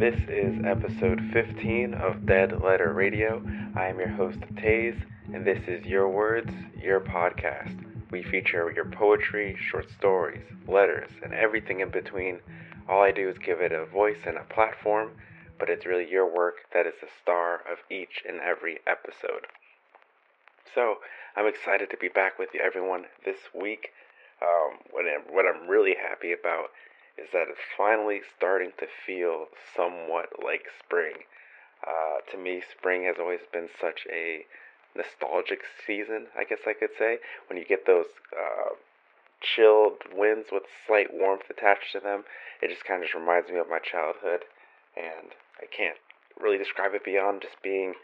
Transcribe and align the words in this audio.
This 0.00 0.18
is 0.30 0.64
episode 0.64 1.20
15 1.30 1.92
of 1.92 2.24
Dead 2.24 2.62
Letter 2.62 2.94
Radio. 2.94 3.42
I 3.76 3.88
am 3.88 3.98
your 3.98 4.08
host, 4.08 4.40
Taze, 4.54 4.98
and 5.34 5.44
this 5.44 5.62
is 5.68 5.84
Your 5.84 6.08
Words, 6.08 6.50
Your 6.82 7.00
Podcast. 7.00 7.84
We 8.10 8.22
feature 8.22 8.72
your 8.74 8.86
poetry, 8.86 9.58
short 9.60 9.90
stories, 9.90 10.40
letters, 10.66 11.10
and 11.22 11.34
everything 11.34 11.80
in 11.80 11.90
between. 11.90 12.40
All 12.88 13.02
I 13.02 13.10
do 13.10 13.28
is 13.28 13.36
give 13.36 13.60
it 13.60 13.72
a 13.72 13.84
voice 13.84 14.20
and 14.26 14.38
a 14.38 14.44
platform, 14.44 15.10
but 15.58 15.68
it's 15.68 15.84
really 15.84 16.10
your 16.10 16.34
work 16.34 16.54
that 16.72 16.86
is 16.86 16.94
the 17.02 17.08
star 17.20 17.56
of 17.56 17.76
each 17.90 18.22
and 18.26 18.40
every 18.40 18.78
episode. 18.86 19.48
So, 20.74 20.94
I'm 21.36 21.46
excited 21.46 21.90
to 21.90 21.98
be 21.98 22.08
back 22.08 22.38
with 22.38 22.48
you, 22.54 22.60
everyone, 22.64 23.04
this 23.26 23.52
week. 23.54 23.90
Um, 24.40 24.78
what, 24.92 25.04
I'm, 25.04 25.34
what 25.34 25.44
I'm 25.44 25.68
really 25.68 25.96
happy 26.00 26.32
about 26.32 26.70
is 27.20 27.28
that 27.32 27.48
it's 27.48 27.60
finally 27.76 28.20
starting 28.36 28.72
to 28.78 28.86
feel 29.06 29.46
somewhat 29.76 30.30
like 30.42 30.66
spring. 30.82 31.14
Uh, 31.86 32.20
to 32.30 32.38
me, 32.38 32.62
spring 32.70 33.04
has 33.04 33.16
always 33.18 33.40
been 33.52 33.68
such 33.80 34.06
a 34.10 34.44
nostalgic 34.94 35.60
season, 35.86 36.26
I 36.36 36.44
guess 36.44 36.60
I 36.66 36.72
could 36.72 36.90
say. 36.98 37.18
When 37.48 37.58
you 37.58 37.64
get 37.64 37.86
those 37.86 38.06
uh, 38.32 38.74
chilled 39.40 40.02
winds 40.12 40.48
with 40.52 40.64
slight 40.86 41.12
warmth 41.12 41.48
attached 41.48 41.92
to 41.92 42.00
them, 42.00 42.24
it 42.60 42.68
just 42.68 42.84
kind 42.84 43.02
of 43.02 43.08
just 43.08 43.14
reminds 43.14 43.48
me 43.48 43.58
of 43.58 43.68
my 43.68 43.78
childhood. 43.78 44.44
And 44.96 45.32
I 45.60 45.66
can't 45.66 45.96
really 46.38 46.58
describe 46.58 46.94
it 46.94 47.04
beyond 47.04 47.42
just 47.42 47.62
being 47.62 47.94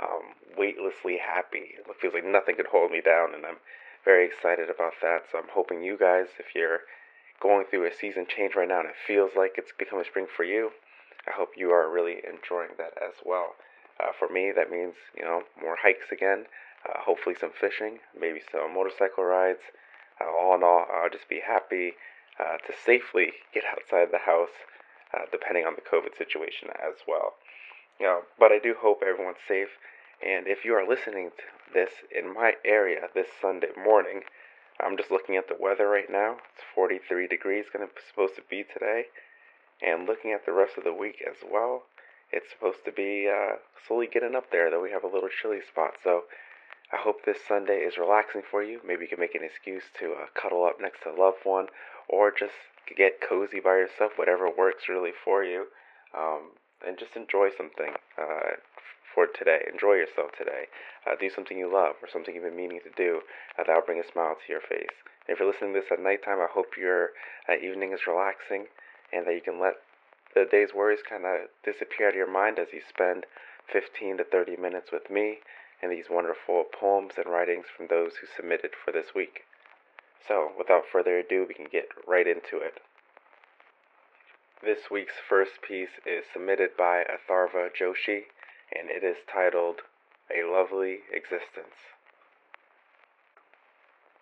um, 0.00 0.34
weightlessly 0.56 1.18
happy. 1.18 1.76
It 1.78 1.96
feels 2.00 2.14
like 2.14 2.24
nothing 2.24 2.56
could 2.56 2.66
hold 2.66 2.90
me 2.90 3.00
down, 3.00 3.34
and 3.34 3.46
I'm 3.46 3.60
very 4.04 4.26
excited 4.26 4.68
about 4.68 4.94
that. 5.02 5.24
So 5.30 5.38
I'm 5.38 5.52
hoping 5.52 5.82
you 5.82 5.96
guys, 5.96 6.26
if 6.38 6.54
you're 6.54 6.80
going 7.42 7.66
through 7.66 7.86
a 7.86 7.92
season 7.92 8.26
change 8.28 8.54
right 8.54 8.68
now 8.68 8.80
and 8.80 8.88
it 8.88 8.94
feels 9.06 9.32
like 9.36 9.54
it's 9.56 9.72
becoming 9.76 10.04
spring 10.04 10.26
for 10.30 10.44
you, 10.44 10.70
I 11.26 11.32
hope 11.32 11.50
you 11.56 11.70
are 11.70 11.90
really 11.90 12.22
enjoying 12.22 12.78
that 12.78 12.94
as 13.02 13.14
well. 13.24 13.56
Uh, 14.00 14.12
for 14.16 14.28
me, 14.28 14.52
that 14.54 14.70
means 14.70 14.94
you 15.16 15.24
know 15.24 15.42
more 15.60 15.76
hikes 15.82 16.10
again, 16.12 16.46
uh, 16.88 17.00
hopefully 17.00 17.34
some 17.38 17.52
fishing, 17.52 17.98
maybe 18.18 18.40
some 18.50 18.74
motorcycle 18.74 19.24
rides. 19.24 19.74
Uh, 20.20 20.30
all 20.30 20.54
in 20.54 20.62
all, 20.62 20.86
I'll 20.92 21.10
just 21.10 21.28
be 21.28 21.40
happy 21.44 21.94
uh, 22.38 22.58
to 22.66 22.72
safely 22.72 23.32
get 23.52 23.64
outside 23.70 24.08
the 24.10 24.24
house, 24.26 24.54
uh, 25.14 25.26
depending 25.30 25.66
on 25.66 25.74
the 25.74 25.82
COVID 25.82 26.16
situation 26.16 26.68
as 26.74 27.02
well. 27.06 27.34
You 28.00 28.06
know, 28.06 28.20
but 28.38 28.52
I 28.52 28.58
do 28.58 28.74
hope 28.78 29.02
everyone's 29.06 29.44
safe. 29.46 29.78
And 30.24 30.46
if 30.46 30.64
you 30.64 30.74
are 30.74 30.86
listening 30.88 31.30
to 31.36 31.44
this 31.74 31.90
in 32.14 32.32
my 32.32 32.54
area 32.64 33.08
this 33.14 33.28
Sunday 33.40 33.70
morning, 33.76 34.22
I'm 34.82 34.96
just 34.96 35.10
looking 35.10 35.36
at 35.36 35.48
the 35.48 35.56
weather 35.58 35.88
right 35.88 36.10
now. 36.10 36.36
It's 36.54 36.64
43 36.74 37.28
degrees, 37.28 37.66
going 37.72 37.86
to 37.86 37.92
supposed 38.08 38.36
to 38.36 38.42
be 38.50 38.64
today, 38.64 39.06
and 39.80 40.06
looking 40.06 40.32
at 40.32 40.44
the 40.44 40.52
rest 40.52 40.76
of 40.76 40.84
the 40.84 40.92
week 40.92 41.22
as 41.26 41.36
well. 41.50 41.84
It's 42.32 42.50
supposed 42.50 42.84
to 42.86 42.92
be 42.92 43.28
uh, 43.30 43.56
slowly 43.86 44.08
getting 44.12 44.34
up 44.34 44.50
there, 44.50 44.70
though 44.70 44.82
we 44.82 44.90
have 44.90 45.04
a 45.04 45.12
little 45.12 45.28
chilly 45.28 45.60
spot. 45.60 45.94
So 46.02 46.24
I 46.92 46.96
hope 46.96 47.24
this 47.24 47.38
Sunday 47.46 47.84
is 47.84 47.96
relaxing 47.96 48.42
for 48.50 48.62
you. 48.62 48.80
Maybe 48.84 49.02
you 49.02 49.08
can 49.08 49.20
make 49.20 49.34
an 49.34 49.44
excuse 49.44 49.84
to 50.00 50.12
uh, 50.12 50.26
cuddle 50.34 50.64
up 50.64 50.80
next 50.80 51.02
to 51.04 51.10
a 51.10 51.16
loved 51.16 51.44
one, 51.44 51.66
or 52.08 52.32
just 52.32 52.56
get 52.96 53.20
cozy 53.20 53.60
by 53.60 53.76
yourself. 53.76 54.12
Whatever 54.16 54.50
works 54.50 54.88
really 54.88 55.12
for 55.24 55.44
you, 55.44 55.66
um, 56.16 56.52
and 56.86 56.98
just 56.98 57.14
enjoy 57.14 57.48
something. 57.56 57.94
Uh, 58.18 58.56
for 59.14 59.26
today. 59.26 59.66
Enjoy 59.70 59.94
yourself 59.94 60.32
today. 60.36 60.66
Uh, 61.06 61.14
do 61.18 61.30
something 61.30 61.58
you 61.58 61.72
love 61.72 61.96
or 62.02 62.08
something 62.08 62.34
you've 62.34 62.44
been 62.44 62.56
meaning 62.56 62.80
to 62.84 62.90
do. 62.96 63.20
Uh, 63.58 63.64
that'll 63.66 63.82
bring 63.82 64.00
a 64.00 64.12
smile 64.12 64.34
to 64.34 64.52
your 64.52 64.60
face. 64.60 64.96
And 65.26 65.34
if 65.34 65.40
you're 65.40 65.50
listening 65.50 65.74
to 65.74 65.80
this 65.80 65.92
at 65.92 66.00
nighttime, 66.02 66.40
I 66.40 66.48
hope 66.50 66.76
your 66.76 67.10
uh, 67.48 67.56
evening 67.56 67.92
is 67.92 68.06
relaxing 68.06 68.66
and 69.12 69.26
that 69.26 69.34
you 69.34 69.42
can 69.42 69.60
let 69.60 69.74
the 70.34 70.46
day's 70.50 70.72
worries 70.74 71.04
kind 71.08 71.24
of 71.24 71.48
disappear 71.64 72.08
out 72.08 72.14
of 72.14 72.16
your 72.16 72.30
mind 72.30 72.58
as 72.58 72.72
you 72.72 72.80
spend 72.88 73.26
15 73.70 74.18
to 74.18 74.24
30 74.24 74.56
minutes 74.56 74.90
with 74.90 75.10
me 75.10 75.38
and 75.82 75.92
these 75.92 76.06
wonderful 76.10 76.64
poems 76.64 77.14
and 77.16 77.26
writings 77.26 77.66
from 77.74 77.88
those 77.88 78.12
who 78.20 78.26
submitted 78.26 78.70
for 78.72 78.92
this 78.92 79.14
week. 79.14 79.42
So, 80.26 80.52
without 80.56 80.84
further 80.90 81.18
ado, 81.18 81.44
we 81.46 81.54
can 81.54 81.66
get 81.70 81.88
right 82.06 82.26
into 82.26 82.58
it. 82.58 82.80
This 84.62 84.90
week's 84.90 85.18
first 85.28 85.60
piece 85.66 85.98
is 86.06 86.24
submitted 86.32 86.76
by 86.78 87.02
Atharva 87.02 87.70
Joshi 87.74 88.26
and 88.78 88.90
it 88.90 89.04
is 89.04 89.16
titled 89.32 89.82
A 90.34 90.44
Lovely 90.44 91.00
Existence. 91.12 91.76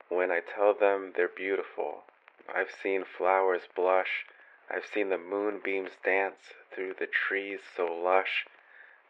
When 0.09 0.31
I 0.31 0.41
tell 0.41 0.75
them 0.75 1.13
they're 1.15 1.29
beautiful, 1.29 2.05
I've 2.53 2.71
seen 2.83 3.05
flowers 3.05 3.63
blush, 3.75 4.27
I've 4.69 4.87
seen 4.87 5.09
the 5.09 5.19
moonbeams 5.19 5.93
dance 6.05 6.53
through 6.75 6.95
the 6.99 7.07
trees 7.07 7.61
so 7.77 7.87
lush, 7.87 8.47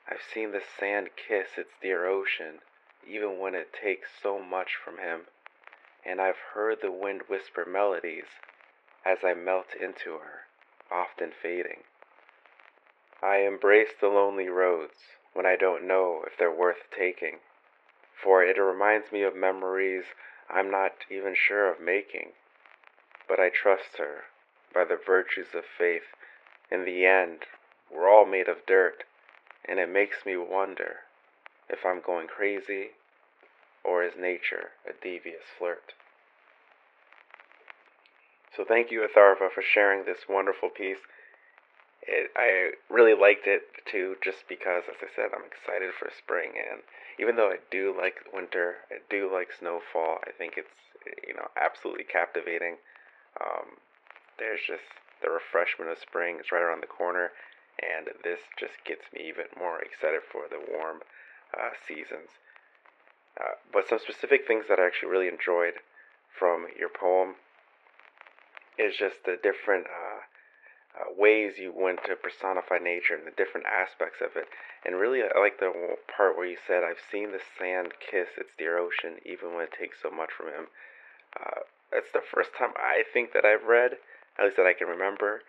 I've 0.08 0.22
seen 0.22 0.52
the 0.52 0.62
sand 0.78 1.10
kiss 1.16 1.56
its 1.56 1.72
dear 1.80 2.06
ocean, 2.06 2.60
even 3.06 3.38
when 3.38 3.54
it 3.54 3.72
takes 3.72 4.08
so 4.22 4.38
much 4.38 4.76
from 4.76 4.98
him, 4.98 5.26
and 6.04 6.20
I've 6.20 6.38
heard 6.54 6.80
the 6.80 6.90
wind 6.90 7.22
whisper 7.28 7.64
melodies 7.64 8.26
as 9.04 9.18
I 9.24 9.34
melt 9.34 9.74
into 9.74 10.18
her, 10.18 10.46
often 10.90 11.32
fading. 11.32 11.84
I 13.22 13.38
embrace 13.38 13.92
the 14.00 14.08
lonely 14.08 14.48
roads, 14.48 15.16
when 15.32 15.46
I 15.46 15.56
don't 15.56 15.86
know 15.86 16.22
if 16.26 16.36
they're 16.38 16.50
worth 16.50 16.90
taking. 16.96 17.38
For 18.22 18.42
it 18.44 18.58
reminds 18.58 19.12
me 19.12 19.22
of 19.22 19.34
memories 19.34 20.04
I'm 20.48 20.70
not 20.70 20.92
even 21.10 21.34
sure 21.34 21.70
of 21.70 21.80
making. 21.80 22.32
But 23.28 23.40
I 23.40 23.48
trust 23.48 23.98
her 23.98 24.24
by 24.74 24.84
the 24.84 24.96
virtues 24.96 25.54
of 25.54 25.64
faith. 25.64 26.14
In 26.70 26.84
the 26.84 27.06
end, 27.06 27.46
we're 27.90 28.08
all 28.08 28.26
made 28.26 28.48
of 28.48 28.66
dirt, 28.66 29.04
and 29.64 29.78
it 29.78 29.88
makes 29.88 30.24
me 30.26 30.36
wonder 30.36 31.00
if 31.68 31.84
I'm 31.84 32.00
going 32.00 32.26
crazy 32.26 32.90
or 33.84 34.02
is 34.04 34.14
nature 34.18 34.70
a 34.88 34.92
devious 34.92 35.44
flirt. 35.58 35.94
So 38.56 38.64
thank 38.64 38.90
you, 38.90 39.06
Atharva, 39.06 39.50
for 39.50 39.62
sharing 39.62 40.04
this 40.04 40.28
wonderful 40.28 40.68
piece 40.68 40.98
it, 42.10 42.30
I 42.34 42.74
really 42.92 43.14
liked 43.14 43.46
it 43.46 43.62
too, 43.86 44.16
just 44.22 44.48
because, 44.48 44.84
as 44.90 44.98
I 44.98 45.08
said, 45.14 45.30
I'm 45.30 45.46
excited 45.46 45.94
for 45.94 46.10
spring. 46.10 46.58
And 46.58 46.82
even 47.22 47.36
though 47.36 47.48
I 47.48 47.62
do 47.70 47.94
like 47.96 48.26
winter, 48.34 48.82
I 48.90 48.98
do 49.08 49.30
like 49.32 49.54
snowfall. 49.54 50.18
I 50.26 50.34
think 50.34 50.54
it's 50.58 50.74
you 51.26 51.34
know 51.34 51.46
absolutely 51.54 52.04
captivating. 52.04 52.82
Um, 53.38 53.78
there's 54.38 54.60
just 54.66 54.90
the 55.22 55.30
refreshment 55.30 55.90
of 55.90 55.98
spring 55.98 56.36
It's 56.40 56.50
right 56.50 56.62
around 56.62 56.82
the 56.82 56.90
corner, 56.90 57.30
and 57.78 58.10
this 58.24 58.40
just 58.58 58.82
gets 58.84 59.06
me 59.14 59.28
even 59.30 59.46
more 59.56 59.78
excited 59.78 60.26
for 60.26 60.50
the 60.50 60.58
warm 60.58 61.06
uh, 61.54 61.78
seasons. 61.86 62.42
Uh, 63.38 63.54
but 63.72 63.86
some 63.86 64.02
specific 64.02 64.46
things 64.46 64.66
that 64.68 64.80
I 64.80 64.86
actually 64.86 65.14
really 65.14 65.28
enjoyed 65.28 65.78
from 66.36 66.66
your 66.76 66.90
poem 66.90 67.38
is 68.76 68.96
just 68.98 69.22
the 69.24 69.38
different. 69.40 69.86
Uh, 69.86 70.09
uh, 70.98 71.12
ways 71.16 71.58
you 71.58 71.72
went 71.74 72.02
to 72.04 72.16
personify 72.16 72.78
nature 72.78 73.14
and 73.14 73.26
the 73.26 73.36
different 73.36 73.66
aspects 73.66 74.20
of 74.20 74.36
it. 74.36 74.48
And 74.84 74.96
really, 74.96 75.22
I 75.22 75.38
like 75.38 75.60
the 75.60 75.96
part 76.14 76.36
where 76.36 76.46
you 76.46 76.56
said, 76.66 76.82
I've 76.82 77.02
seen 77.12 77.32
the 77.32 77.40
sand 77.58 77.92
kiss 78.00 78.28
its 78.36 78.50
dear 78.58 78.78
ocean, 78.78 79.20
even 79.24 79.54
when 79.54 79.64
it 79.64 79.76
takes 79.78 80.02
so 80.02 80.10
much 80.10 80.30
from 80.36 80.48
him. 80.48 80.66
Uh, 81.38 81.62
that's 81.92 82.10
the 82.12 82.22
first 82.22 82.50
time 82.58 82.70
I 82.76 83.04
think 83.12 83.32
that 83.32 83.44
I've 83.44 83.64
read, 83.64 83.98
at 84.38 84.44
least 84.44 84.56
that 84.56 84.66
I 84.66 84.74
can 84.74 84.88
remember, 84.88 85.42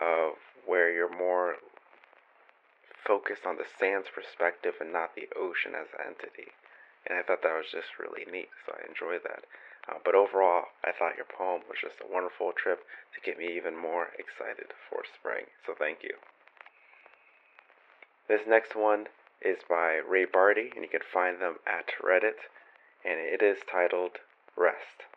of 0.00 0.34
where 0.66 0.90
you're 0.92 1.14
more 1.14 1.56
focused 3.06 3.46
on 3.46 3.56
the 3.56 3.64
sand's 3.78 4.08
perspective 4.12 4.74
and 4.80 4.92
not 4.92 5.14
the 5.14 5.28
ocean 5.36 5.72
as 5.74 5.88
an 5.94 6.12
entity. 6.12 6.50
And 7.06 7.18
I 7.18 7.22
thought 7.22 7.42
that 7.42 7.56
was 7.56 7.70
just 7.72 7.98
really 7.98 8.26
neat, 8.30 8.50
so 8.66 8.74
I 8.74 8.84
enjoyed 8.88 9.22
that. 9.24 9.44
Uh, 9.88 9.94
but 10.04 10.14
overall, 10.14 10.64
I 10.84 10.92
thought 10.92 11.16
your 11.16 11.26
poem 11.26 11.62
was 11.68 11.78
just 11.80 12.00
a 12.02 12.12
wonderful 12.12 12.52
trip 12.52 12.80
to 13.14 13.20
get 13.24 13.38
me 13.38 13.56
even 13.56 13.76
more 13.76 14.08
excited 14.18 14.74
for 14.88 15.02
spring. 15.02 15.46
So 15.64 15.74
thank 15.78 16.02
you. 16.02 16.14
This 18.28 18.42
next 18.46 18.76
one 18.76 19.06
is 19.40 19.58
by 19.68 20.00
Ray 20.06 20.26
Barty, 20.26 20.70
and 20.74 20.84
you 20.84 20.90
can 20.90 21.00
find 21.00 21.40
them 21.40 21.56
at 21.66 21.86
Reddit, 22.04 22.44
and 23.04 23.18
it 23.18 23.40
is 23.40 23.58
titled 23.70 24.18
Rest. 24.56 25.08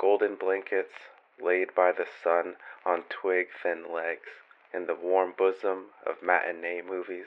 Golden 0.00 0.34
blankets 0.34 0.94
laid 1.40 1.74
by 1.76 1.92
the 1.92 2.06
sun 2.24 2.56
on 2.84 3.04
twig 3.08 3.48
thin 3.62 3.84
legs, 3.92 4.42
in 4.74 4.86
the 4.86 4.94
warm 4.94 5.34
bosom 5.36 5.86
of 6.04 6.22
matinee 6.22 6.82
movies 6.82 7.26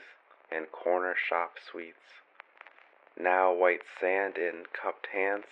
and 0.50 0.70
corner 0.70 1.14
shop 1.16 1.56
sweets 1.58 2.21
now 3.18 3.52
white 3.52 3.82
sand 4.00 4.36
in 4.36 4.64
cupped 4.72 5.08
hands, 5.12 5.46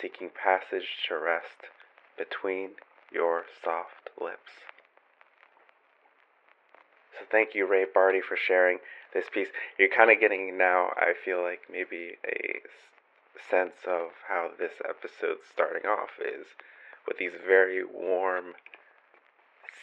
seeking 0.00 0.30
passage 0.30 0.98
to 1.08 1.16
rest 1.18 1.70
between 2.16 2.70
your 3.12 3.44
soft 3.64 4.10
lips. 4.20 4.64
So 7.18 7.24
thank 7.30 7.54
you, 7.54 7.66
Ray 7.66 7.86
Barty, 7.92 8.20
for 8.20 8.36
sharing 8.36 8.78
this 9.12 9.26
piece. 9.32 9.48
You're 9.78 9.88
kind 9.88 10.10
of 10.10 10.20
getting 10.20 10.56
now, 10.56 10.90
I 10.96 11.14
feel 11.24 11.42
like, 11.42 11.62
maybe 11.70 12.16
a 12.26 12.60
sense 13.50 13.76
of 13.86 14.10
how 14.28 14.50
this 14.58 14.72
episode 14.88 15.38
starting 15.50 15.88
off 15.88 16.10
is 16.20 16.46
with 17.06 17.18
these 17.18 17.32
very 17.46 17.82
warm, 17.84 18.54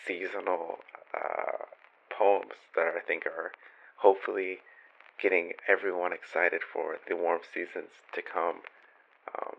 seasonal 0.06 0.80
uh, 1.14 1.66
poems 2.10 2.54
that 2.76 2.94
I 2.96 3.00
think 3.00 3.26
are 3.26 3.52
hopefully 3.98 4.60
getting 5.22 5.54
everyone 5.68 6.14
excited 6.14 6.62
for 6.62 6.98
the 7.08 7.16
warm 7.16 7.42
seasons 7.54 7.92
to 8.14 8.22
come. 8.22 8.62
Um, 9.34 9.56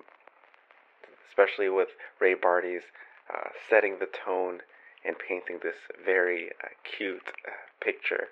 especially 1.29 1.69
with 1.69 1.89
Ray 2.21 2.35
Barty's 2.35 2.89
uh, 3.33 3.51
setting 3.69 3.99
the 3.99 4.07
tone 4.07 4.61
and 5.05 5.17
painting 5.19 5.61
this 5.63 5.77
very 6.05 6.51
uh, 6.63 6.69
cute 6.85 7.29
uh, 7.47 7.51
picture 7.81 8.29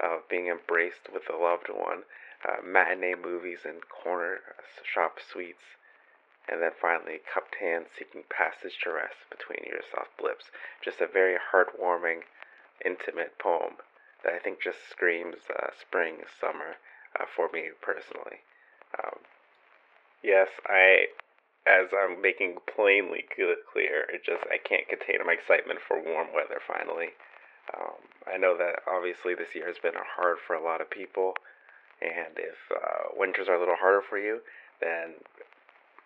of 0.00 0.28
being 0.28 0.48
embraced 0.48 1.08
with 1.12 1.22
a 1.32 1.36
loved 1.36 1.68
one, 1.68 2.02
uh, 2.46 2.60
matinee 2.64 3.14
movies 3.14 3.60
and 3.64 3.88
corner 3.88 4.40
shop 4.84 5.16
sweets, 5.20 5.78
and 6.48 6.60
then 6.60 6.70
finally 6.80 7.20
cupped 7.32 7.56
hands 7.60 7.88
seeking 7.98 8.22
passage 8.28 8.78
to 8.82 8.92
rest 8.92 9.24
between 9.30 9.64
your 9.66 9.80
soft 9.90 10.20
lips. 10.22 10.50
Just 10.84 11.00
a 11.00 11.08
very 11.08 11.36
heartwarming, 11.52 12.20
intimate 12.84 13.38
poem 13.38 13.80
that 14.26 14.34
I 14.34 14.38
think 14.42 14.60
just 14.60 14.90
screams 14.90 15.46
uh, 15.48 15.70
spring, 15.80 16.26
summer 16.40 16.82
uh, 17.14 17.24
for 17.34 17.48
me 17.54 17.70
personally. 17.80 18.42
Um, 18.98 19.22
yes, 20.22 20.48
I 20.66 21.06
as 21.66 21.90
I'm 21.90 22.20
making 22.20 22.58
plainly 22.66 23.24
clear, 23.34 24.06
it 24.12 24.24
just 24.26 24.42
I 24.50 24.58
can't 24.58 24.88
contain 24.88 25.24
my 25.24 25.32
excitement 25.32 25.78
for 25.80 26.02
warm 26.02 26.28
weather 26.34 26.60
finally. 26.66 27.14
Um, 27.74 27.98
I 28.26 28.36
know 28.36 28.56
that 28.58 28.82
obviously 28.86 29.34
this 29.34 29.54
year 29.54 29.66
has 29.66 29.78
been 29.78 29.94
hard 29.94 30.38
for 30.44 30.54
a 30.54 30.62
lot 30.62 30.80
of 30.80 30.90
people, 30.90 31.34
and 32.02 32.38
if 32.38 32.58
uh, 32.70 33.14
winters 33.16 33.48
are 33.48 33.56
a 33.56 33.58
little 33.58 33.78
harder 33.78 34.02
for 34.02 34.18
you, 34.18 34.40
then 34.80 35.14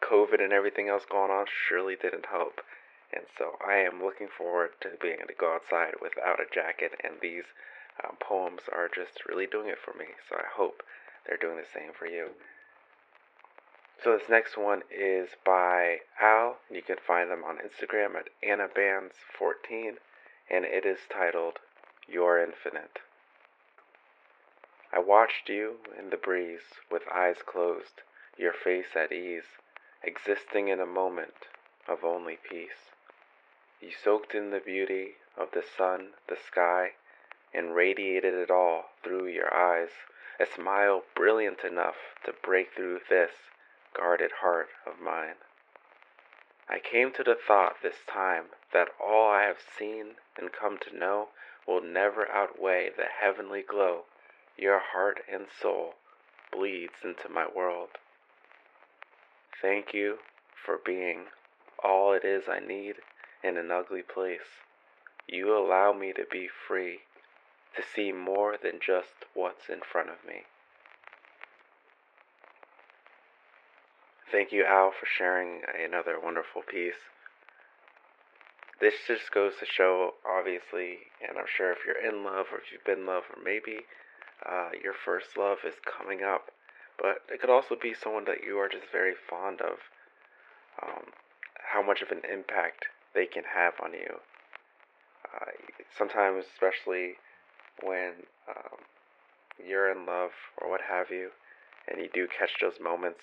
COVID 0.00 0.42
and 0.42 0.52
everything 0.52 0.88
else 0.88 1.04
going 1.04 1.30
on 1.30 1.46
surely 1.68 1.96
didn't 1.96 2.26
help. 2.30 2.60
And 3.12 3.24
so 3.36 3.56
I 3.66 3.76
am 3.76 4.02
looking 4.02 4.28
forward 4.28 4.70
to 4.82 4.90
being 5.02 5.18
able 5.18 5.28
to 5.28 5.34
go 5.34 5.54
outside 5.54 5.94
without 6.00 6.40
a 6.40 6.48
jacket, 6.54 6.92
and 7.02 7.14
these 7.20 7.44
um, 8.04 8.16
poems 8.20 8.62
are 8.72 8.88
just 8.88 9.26
really 9.28 9.46
doing 9.46 9.68
it 9.68 9.78
for 9.82 9.96
me. 9.96 10.06
So 10.28 10.36
I 10.36 10.46
hope 10.56 10.82
they're 11.26 11.36
doing 11.36 11.56
the 11.56 11.78
same 11.78 11.92
for 11.96 12.06
you. 12.06 12.30
So 14.02 14.16
this 14.16 14.28
next 14.30 14.56
one 14.56 14.82
is 14.90 15.28
by 15.44 15.98
Al. 16.20 16.56
You 16.70 16.82
can 16.82 16.96
find 17.06 17.30
them 17.30 17.44
on 17.44 17.58
Instagram 17.58 18.16
at 18.16 18.30
AnnaBands14, 18.42 19.96
and 20.50 20.64
it 20.64 20.86
is 20.86 21.00
titled 21.12 21.58
You're 22.08 22.42
Infinite. 22.42 23.00
I 24.92 25.00
watched 25.00 25.48
you 25.48 25.76
in 25.98 26.10
the 26.10 26.16
breeze 26.16 26.80
with 26.90 27.02
eyes 27.14 27.36
closed, 27.44 28.02
your 28.38 28.54
face 28.54 28.96
at 28.96 29.12
ease, 29.12 29.58
existing 30.02 30.68
in 30.68 30.80
a 30.80 30.86
moment 30.86 31.46
of 31.86 32.02
only 32.02 32.38
peace. 32.48 32.90
You 33.80 33.90
soaked 33.92 34.34
in 34.34 34.50
the 34.50 34.60
beauty 34.60 35.16
of 35.36 35.48
the 35.52 35.62
sun, 35.62 36.14
the 36.26 36.36
sky, 36.36 36.92
and 37.52 37.74
radiated 37.74 38.34
it 38.34 38.50
all 38.50 38.90
through 39.02 39.26
your 39.26 39.52
eyes, 39.52 39.90
a 40.38 40.46
smile 40.46 41.02
brilliant 41.14 41.64
enough 41.64 41.96
to 42.24 42.32
break 42.42 42.68
through 42.74 43.00
this 43.08 43.32
guarded 43.94 44.30
heart 44.40 44.68
of 44.86 45.00
mine. 45.00 45.36
I 46.68 46.78
came 46.78 47.12
to 47.12 47.24
the 47.24 47.34
thought 47.34 47.82
this 47.82 48.04
time 48.06 48.44
that 48.72 48.88
all 49.02 49.28
I 49.28 49.42
have 49.42 49.58
seen 49.78 50.14
and 50.38 50.52
come 50.52 50.78
to 50.78 50.96
know 50.96 51.28
will 51.66 51.82
never 51.82 52.30
outweigh 52.30 52.90
the 52.96 53.06
heavenly 53.20 53.62
glow 53.62 54.04
your 54.56 54.80
heart 54.92 55.20
and 55.32 55.46
soul 55.60 55.94
bleeds 56.52 57.02
into 57.02 57.28
my 57.28 57.46
world. 57.54 57.88
Thank 59.62 59.94
you 59.94 60.18
for 60.64 60.78
being 60.84 61.26
all 61.82 62.12
it 62.12 62.24
is 62.24 62.44
I 62.48 62.60
need 62.60 62.96
in 63.42 63.56
an 63.56 63.70
ugly 63.70 64.02
place. 64.02 64.60
You 65.26 65.56
allow 65.56 65.92
me 65.92 66.12
to 66.12 66.24
be 66.30 66.48
free, 66.48 67.00
to 67.76 67.82
see 67.82 68.12
more 68.12 68.56
than 68.60 68.80
just 68.84 69.26
what's 69.34 69.68
in 69.68 69.80
front 69.80 70.08
of 70.08 70.26
me. 70.26 70.42
Thank 74.30 74.52
you, 74.52 74.64
Al, 74.64 74.92
for 74.92 75.06
sharing 75.06 75.62
another 75.84 76.16
wonderful 76.22 76.62
piece. 76.62 77.10
This 78.80 78.94
just 79.06 79.32
goes 79.32 79.54
to 79.60 79.66
show, 79.66 80.14
obviously, 80.24 80.98
and 81.20 81.36
I'm 81.36 81.50
sure 81.50 81.72
if 81.72 81.78
you're 81.84 82.00
in 82.00 82.24
love 82.24 82.46
or 82.52 82.58
if 82.58 82.72
you've 82.72 82.84
been 82.84 83.00
in 83.00 83.06
love, 83.06 83.24
or 83.28 83.42
maybe 83.42 83.80
uh, 84.48 84.70
your 84.82 84.94
first 84.94 85.36
love 85.36 85.58
is 85.66 85.74
coming 85.84 86.22
up, 86.22 86.50
but 86.96 87.22
it 87.28 87.40
could 87.40 87.50
also 87.50 87.76
be 87.80 87.92
someone 87.92 88.24
that 88.24 88.42
you 88.46 88.56
are 88.58 88.68
just 88.68 88.86
very 88.90 89.14
fond 89.28 89.60
of. 89.60 89.76
Um, 90.82 91.12
how 91.72 91.82
much 91.82 92.02
of 92.02 92.10
an 92.10 92.22
impact 92.30 92.86
they 93.14 93.26
can 93.26 93.44
have 93.54 93.74
on 93.82 93.92
you. 93.92 94.18
Uh, 95.24 95.50
sometimes, 95.96 96.44
especially 96.52 97.14
when 97.82 98.12
um, 98.48 98.78
you're 99.64 99.90
in 99.90 100.06
love 100.06 100.30
or 100.58 100.70
what 100.70 100.80
have 100.88 101.10
you, 101.10 101.30
and 101.88 102.00
you 102.00 102.08
do 102.12 102.26
catch 102.26 102.60
those 102.60 102.80
moments 102.80 103.20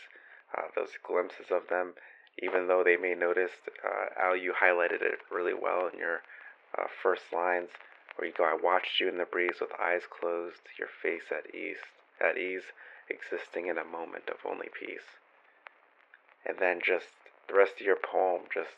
uh, 0.55 0.67
those 0.75 0.91
glimpses 1.03 1.47
of 1.51 1.67
them, 1.69 1.93
even 2.41 2.67
though 2.67 2.83
they 2.83 2.97
may 2.97 3.13
notice. 3.13 3.51
Uh, 3.83 4.05
Al, 4.21 4.35
you 4.35 4.53
highlighted 4.53 5.01
it 5.01 5.19
really 5.31 5.53
well 5.53 5.89
in 5.91 5.99
your 5.99 6.21
uh, 6.77 6.87
first 7.01 7.33
lines, 7.33 7.69
where 8.15 8.27
you 8.27 8.33
go, 8.33 8.43
"I 8.45 8.55
watched 8.55 8.99
you 8.99 9.09
in 9.09 9.17
the 9.17 9.25
breeze 9.25 9.59
with 9.59 9.71
eyes 9.79 10.03
closed, 10.09 10.61
your 10.79 10.87
face 10.87 11.31
at 11.31 11.53
ease, 11.53 11.83
at 12.21 12.37
ease, 12.37 12.71
existing 13.09 13.67
in 13.67 13.77
a 13.77 13.83
moment 13.83 14.29
of 14.29 14.37
only 14.45 14.69
peace." 14.69 15.19
And 16.45 16.57
then 16.59 16.79
just 16.83 17.07
the 17.47 17.55
rest 17.55 17.79
of 17.79 17.85
your 17.85 17.97
poem, 17.97 18.43
just 18.53 18.75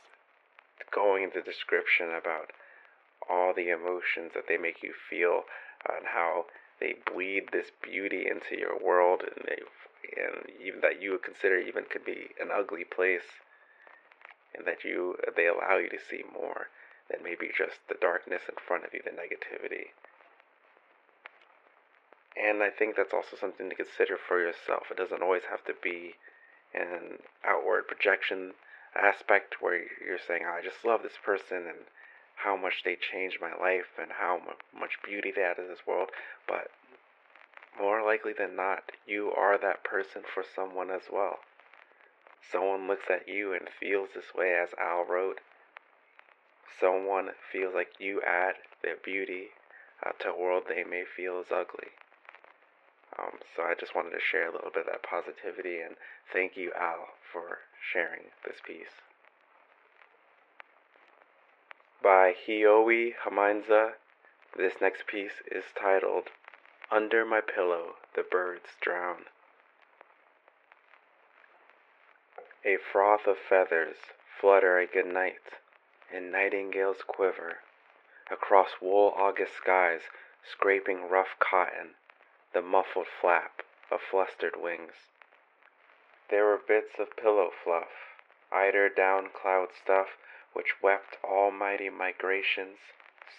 going 0.91 1.23
into 1.23 1.41
description 1.41 2.09
about 2.09 2.51
all 3.29 3.53
the 3.53 3.69
emotions 3.69 4.31
that 4.33 4.47
they 4.47 4.57
make 4.57 4.81
you 4.81 4.93
feel 5.09 5.43
and 5.87 6.07
how 6.07 6.45
they 6.79 6.95
bleed 7.11 7.49
this 7.51 7.71
beauty 7.81 8.25
into 8.29 8.57
your 8.57 8.77
world 8.77 9.21
and 9.23 9.45
they 9.47 9.59
and 10.17 10.49
even 10.59 10.81
that 10.81 11.01
you 11.01 11.11
would 11.11 11.23
consider 11.23 11.59
even 11.59 11.83
could 11.85 12.05
be 12.05 12.29
an 12.39 12.49
ugly 12.53 12.83
place, 12.83 13.43
and 14.55 14.65
that 14.65 14.83
you 14.83 15.15
they 15.35 15.47
allow 15.47 15.77
you 15.77 15.89
to 15.89 15.99
see 15.99 16.23
more 16.33 16.67
than 17.09 17.23
maybe 17.23 17.51
just 17.55 17.79
the 17.87 17.97
darkness 17.99 18.43
in 18.47 18.55
front 18.55 18.85
of 18.85 18.93
you, 18.93 19.01
the 19.03 19.11
negativity. 19.11 19.91
And 22.37 22.63
I 22.63 22.69
think 22.69 22.95
that's 22.95 23.13
also 23.13 23.35
something 23.35 23.69
to 23.69 23.75
consider 23.75 24.15
for 24.15 24.39
yourself. 24.39 24.87
It 24.91 24.97
doesn't 24.97 25.21
always 25.21 25.43
have 25.49 25.65
to 25.65 25.73
be 25.81 26.15
an 26.73 27.19
outward 27.43 27.87
projection 27.87 28.53
aspect 28.95 29.55
where 29.59 29.77
you're 29.77 30.21
saying, 30.25 30.43
oh, 30.45 30.57
I 30.57 30.63
just 30.63 30.85
love 30.85 31.01
this 31.03 31.17
person 31.23 31.65
and 31.67 31.89
how 32.43 32.55
much 32.55 32.83
they 32.83 32.95
changed 32.95 33.37
my 33.41 33.53
life 33.59 33.99
and 33.99 34.11
how 34.19 34.39
much 34.77 35.01
beauty 35.03 35.31
they 35.35 35.43
add 35.43 35.57
to 35.57 35.63
this 35.63 35.85
world. 35.85 36.09
But 36.47 36.71
more 37.79 38.03
likely 38.03 38.33
than 38.33 38.55
not, 38.55 38.91
you 39.05 39.31
are 39.31 39.57
that 39.57 39.83
person 39.83 40.23
for 40.33 40.43
someone 40.43 40.89
as 40.89 41.03
well. 41.11 41.39
Someone 42.51 42.87
looks 42.87 43.09
at 43.09 43.27
you 43.27 43.53
and 43.53 43.67
feels 43.79 44.09
this 44.15 44.33
way, 44.35 44.55
as 44.55 44.69
Al 44.79 45.05
wrote. 45.05 45.39
Someone 46.79 47.31
feels 47.51 47.75
like 47.75 47.99
you 47.99 48.21
add 48.21 48.55
their 48.81 48.95
beauty 48.95 49.49
uh, 50.05 50.11
to 50.19 50.29
a 50.29 50.39
world 50.39 50.63
they 50.67 50.83
may 50.83 51.03
feel 51.03 51.39
is 51.41 51.51
ugly. 51.51 51.89
Um, 53.17 53.39
so 53.55 53.63
I 53.63 53.75
just 53.77 53.93
wanted 53.93 54.11
to 54.11 54.19
share 54.19 54.47
a 54.47 54.53
little 54.53 54.71
bit 54.71 54.87
of 54.87 54.93
that 54.93 55.03
positivity 55.03 55.81
and 55.81 55.95
thank 56.31 56.55
you, 56.55 56.71
Al, 56.79 57.09
for 57.31 57.59
sharing 57.91 58.31
this 58.45 58.57
piece. 58.65 59.08
By 62.01 62.33
Hioe 62.33 63.13
Hamanza, 63.25 63.95
this 64.55 64.79
next 64.79 65.05
piece 65.05 65.41
is 65.45 65.65
titled 65.73 66.29
under 66.89 67.25
my 67.25 67.41
pillow 67.41 67.97
the 68.13 68.23
birds 68.23 68.77
drown. 68.79 69.25
A 72.63 72.77
froth 72.77 73.27
of 73.27 73.37
feathers 73.37 73.97
flutter 74.39 74.77
a 74.77 74.87
good 74.87 75.07
night, 75.07 75.59
and 76.09 76.31
nightingales 76.31 77.03
quiver 77.03 77.59
across 78.31 78.79
wool 78.79 79.13
August 79.17 79.55
skies, 79.55 80.03
scraping 80.41 81.09
rough 81.09 81.37
cotton, 81.39 81.95
the 82.53 82.61
muffled 82.61 83.07
flap 83.07 83.61
of 83.91 83.99
flustered 84.01 84.55
wings. 84.55 85.09
There 86.29 86.45
were 86.45 86.61
bits 86.65 86.97
of 86.97 87.17
pillow 87.17 87.51
fluff, 87.51 88.15
eider 88.53 88.87
down 88.87 89.31
cloud 89.33 89.73
stuff, 89.73 90.15
which 90.53 90.81
wept 90.81 91.17
almighty 91.23 91.89
migrations, 91.89 92.77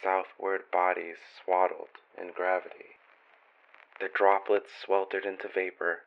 southward 0.03 0.71
bodies 0.71 1.19
swaddled 1.43 1.99
in 2.17 2.33
gravity. 2.33 2.97
The 4.01 4.09
droplets 4.09 4.71
sweltered 4.75 5.27
into 5.27 5.49
vapor, 5.49 6.05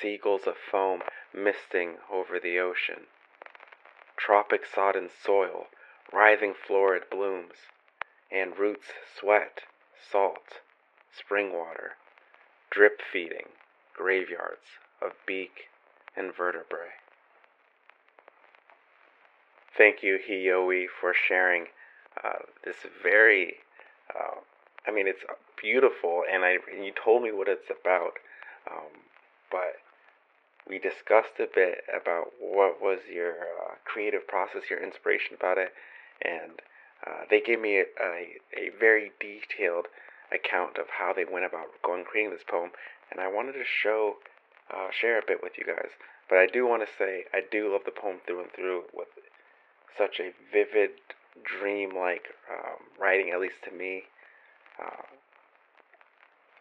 seagulls 0.00 0.46
of 0.46 0.56
foam 0.56 1.02
misting 1.32 1.98
over 2.10 2.38
the 2.38 2.58
ocean. 2.58 3.06
Tropic 4.16 4.64
sodden 4.64 5.08
soil, 5.08 5.68
writhing 6.12 6.54
florid 6.54 7.10
blooms, 7.10 7.68
and 8.30 8.58
roots 8.58 8.92
sweat, 9.18 9.62
salt, 10.10 10.60
spring 11.10 11.52
water, 11.52 11.96
drip 12.70 13.00
feeding 13.02 13.48
graveyards 13.94 14.78
of 15.02 15.12
beak 15.26 15.68
and 16.16 16.34
vertebrae. 16.34 16.94
Thank 19.78 20.02
you, 20.02 20.18
Hioe, 20.18 20.86
for 21.00 21.14
sharing 21.14 21.66
uh, 22.24 22.40
this 22.64 22.74
very, 23.00 23.54
uh, 24.12 24.40
I 24.84 24.90
mean, 24.90 25.06
it's 25.06 25.22
beautiful, 25.62 26.24
and 26.28 26.44
I 26.44 26.58
and 26.74 26.84
you 26.84 26.90
told 26.92 27.22
me 27.22 27.30
what 27.30 27.46
it's 27.46 27.70
about, 27.70 28.14
um, 28.68 28.90
but 29.52 29.78
we 30.68 30.80
discussed 30.80 31.38
a 31.38 31.46
bit 31.54 31.84
about 31.94 32.32
what 32.40 32.82
was 32.82 32.98
your 33.08 33.34
uh, 33.34 33.74
creative 33.84 34.26
process, 34.26 34.62
your 34.68 34.82
inspiration 34.82 35.36
about 35.38 35.58
it, 35.58 35.72
and 36.22 36.60
uh, 37.06 37.22
they 37.30 37.40
gave 37.40 37.60
me 37.60 37.78
a, 37.78 37.84
a, 38.02 38.34
a, 38.58 38.70
very 38.80 39.12
detailed 39.20 39.86
account 40.34 40.76
of 40.76 40.86
how 40.98 41.12
they 41.12 41.24
went 41.24 41.46
about 41.46 41.68
going 41.84 42.02
creating 42.02 42.32
this 42.32 42.42
poem, 42.50 42.70
and 43.12 43.20
I 43.20 43.28
wanted 43.28 43.52
to 43.52 43.64
show, 43.64 44.16
uh, 44.74 44.88
share 44.90 45.20
a 45.20 45.22
bit 45.24 45.38
with 45.40 45.52
you 45.56 45.64
guys. 45.64 45.90
But 46.28 46.38
I 46.38 46.46
do 46.48 46.66
want 46.66 46.82
to 46.82 46.88
say 46.98 47.26
I 47.32 47.42
do 47.48 47.72
love 47.72 47.82
the 47.86 47.92
poem 47.92 48.16
through 48.26 48.42
and 48.42 48.52
through 48.52 48.82
with 48.92 49.06
such 49.98 50.20
a 50.20 50.30
vivid, 50.52 50.90
dream-like 51.44 52.28
um, 52.50 52.78
writing, 52.98 53.30
at 53.32 53.40
least 53.40 53.62
to 53.64 53.72
me. 53.72 54.04
Uh, 54.80 55.02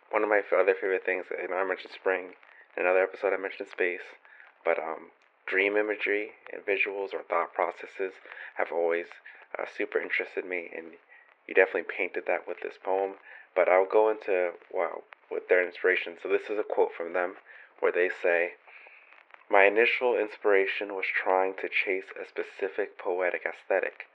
one 0.09 0.23
of 0.23 0.29
my 0.29 0.41
other 0.57 0.73
favorite 0.73 1.05
things, 1.05 1.25
know, 1.49 1.55
I 1.55 1.63
mentioned 1.63 1.93
spring. 1.93 2.33
In 2.75 2.83
another 2.83 3.03
episode, 3.03 3.33
I 3.33 3.37
mentioned 3.37 3.69
space, 3.69 4.17
but 4.65 4.79
um, 4.79 5.11
dream 5.45 5.77
imagery 5.77 6.31
and 6.51 6.65
visuals 6.65 7.13
or 7.13 7.23
thought 7.23 7.53
processes 7.53 8.13
have 8.55 8.71
always 8.71 9.07
uh, 9.57 9.65
super 9.65 9.99
interested 9.99 10.45
me, 10.45 10.69
and 10.75 10.87
you 11.47 11.53
definitely 11.53 11.91
painted 11.95 12.23
that 12.27 12.47
with 12.47 12.57
this 12.61 12.75
poem. 12.83 13.13
But 13.55 13.69
I'll 13.69 13.87
go 13.87 14.09
into 14.09 14.51
wow 14.71 15.03
with 15.31 15.49
their 15.49 15.65
inspiration. 15.65 16.17
So 16.21 16.29
this 16.29 16.49
is 16.49 16.59
a 16.59 16.63
quote 16.63 16.93
from 16.95 17.13
them 17.13 17.35
where 17.79 17.91
they 17.91 18.09
say. 18.09 18.51
My 19.49 19.63
initial 19.63 20.17
inspiration 20.17 20.93
was 20.93 21.05
trying 21.05 21.53
to 21.61 21.69
chase 21.69 22.11
a 22.19 22.25
specific 22.27 22.97
poetic 22.97 23.45
aesthetic. 23.45 24.07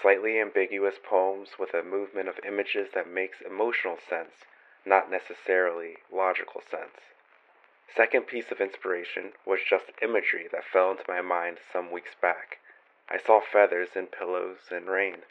Slightly 0.00 0.40
ambiguous 0.40 0.98
poems 0.98 1.58
with 1.58 1.74
a 1.74 1.82
movement 1.82 2.28
of 2.28 2.40
images 2.42 2.88
that 2.94 3.06
makes 3.06 3.42
emotional 3.42 3.98
sense, 3.98 4.46
not 4.86 5.10
necessarily 5.10 5.98
logical 6.10 6.62
sense. 6.62 7.12
Second 7.94 8.26
piece 8.26 8.50
of 8.50 8.62
inspiration 8.62 9.32
was 9.44 9.60
just 9.62 9.92
imagery 10.00 10.48
that 10.50 10.64
fell 10.64 10.90
into 10.90 11.04
my 11.06 11.20
mind 11.20 11.58
some 11.70 11.90
weeks 11.90 12.14
back. 12.14 12.58
I 13.10 13.18
saw 13.18 13.42
feathers 13.42 13.90
in 13.94 14.06
pillows 14.06 14.70
and 14.70 14.88
rain. 14.88 15.24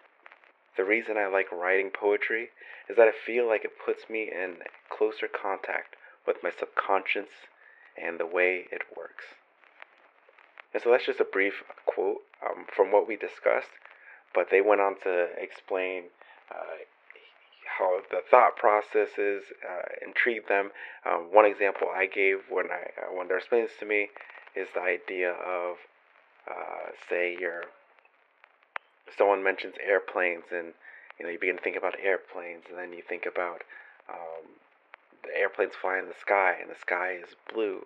The 0.78 0.86
reason 0.86 1.18
I 1.18 1.26
like 1.26 1.52
writing 1.52 1.90
poetry 1.90 2.52
is 2.88 2.96
that 2.96 3.08
I 3.08 3.12
feel 3.12 3.48
like 3.48 3.66
it 3.66 3.80
puts 3.84 4.08
me 4.08 4.32
in 4.32 4.58
closer 4.90 5.28
contact 5.28 5.96
with 6.28 6.44
my 6.44 6.52
subconscious 6.52 7.48
and 8.02 8.20
the 8.20 8.26
way 8.26 8.66
it 8.72 8.82
works. 8.96 9.26
And 10.74 10.82
so 10.82 10.92
that's 10.92 11.06
just 11.06 11.20
a 11.20 11.26
brief 11.26 11.64
quote 11.86 12.22
um, 12.46 12.66
from 12.74 12.92
what 12.92 13.08
we 13.08 13.16
discussed, 13.16 13.76
but 14.34 14.48
they 14.50 14.62
went 14.62 14.82
on 14.82 14.96
to 15.04 15.28
explain 15.38 16.04
uh, 16.50 16.86
how 17.78 18.00
the 18.10 18.22
thought 18.30 18.56
processes 18.56 19.44
uh, 19.64 20.06
intrigue 20.06 20.48
them. 20.48 20.72
Um, 21.06 21.30
one 21.32 21.46
example 21.46 21.88
I 21.94 22.06
gave 22.06 22.38
when 22.50 22.68
I 22.72 22.92
uh, 23.02 23.14
when 23.14 23.28
they're 23.28 23.38
explaining 23.38 23.68
this 23.68 23.80
to 23.80 23.86
me 23.86 24.10
is 24.56 24.68
the 24.74 24.82
idea 24.82 25.32
of, 25.32 25.78
uh, 26.50 26.92
say, 27.10 27.36
your 27.40 27.64
someone 29.18 29.44
mentions 29.44 29.76
airplanes, 29.86 30.44
and 30.52 30.74
you 31.20 31.26
know 31.26 31.32
you 31.32 31.40
begin 31.40 31.58
to 31.58 31.64
think 31.64 31.78
about 31.78 31.96
airplanes, 32.02 32.64
and 32.70 32.78
then 32.78 32.94
you 32.94 33.04
think 33.08 33.26
about 33.26 33.64
um, 34.10 34.56
the 35.24 35.38
airplanes 35.38 35.76
fly 35.76 36.00
in 36.00 36.08
the 36.08 36.20
sky, 36.20 36.56
and 36.60 36.70
the 36.70 36.80
sky 36.80 37.18
is 37.22 37.36
blue. 37.54 37.86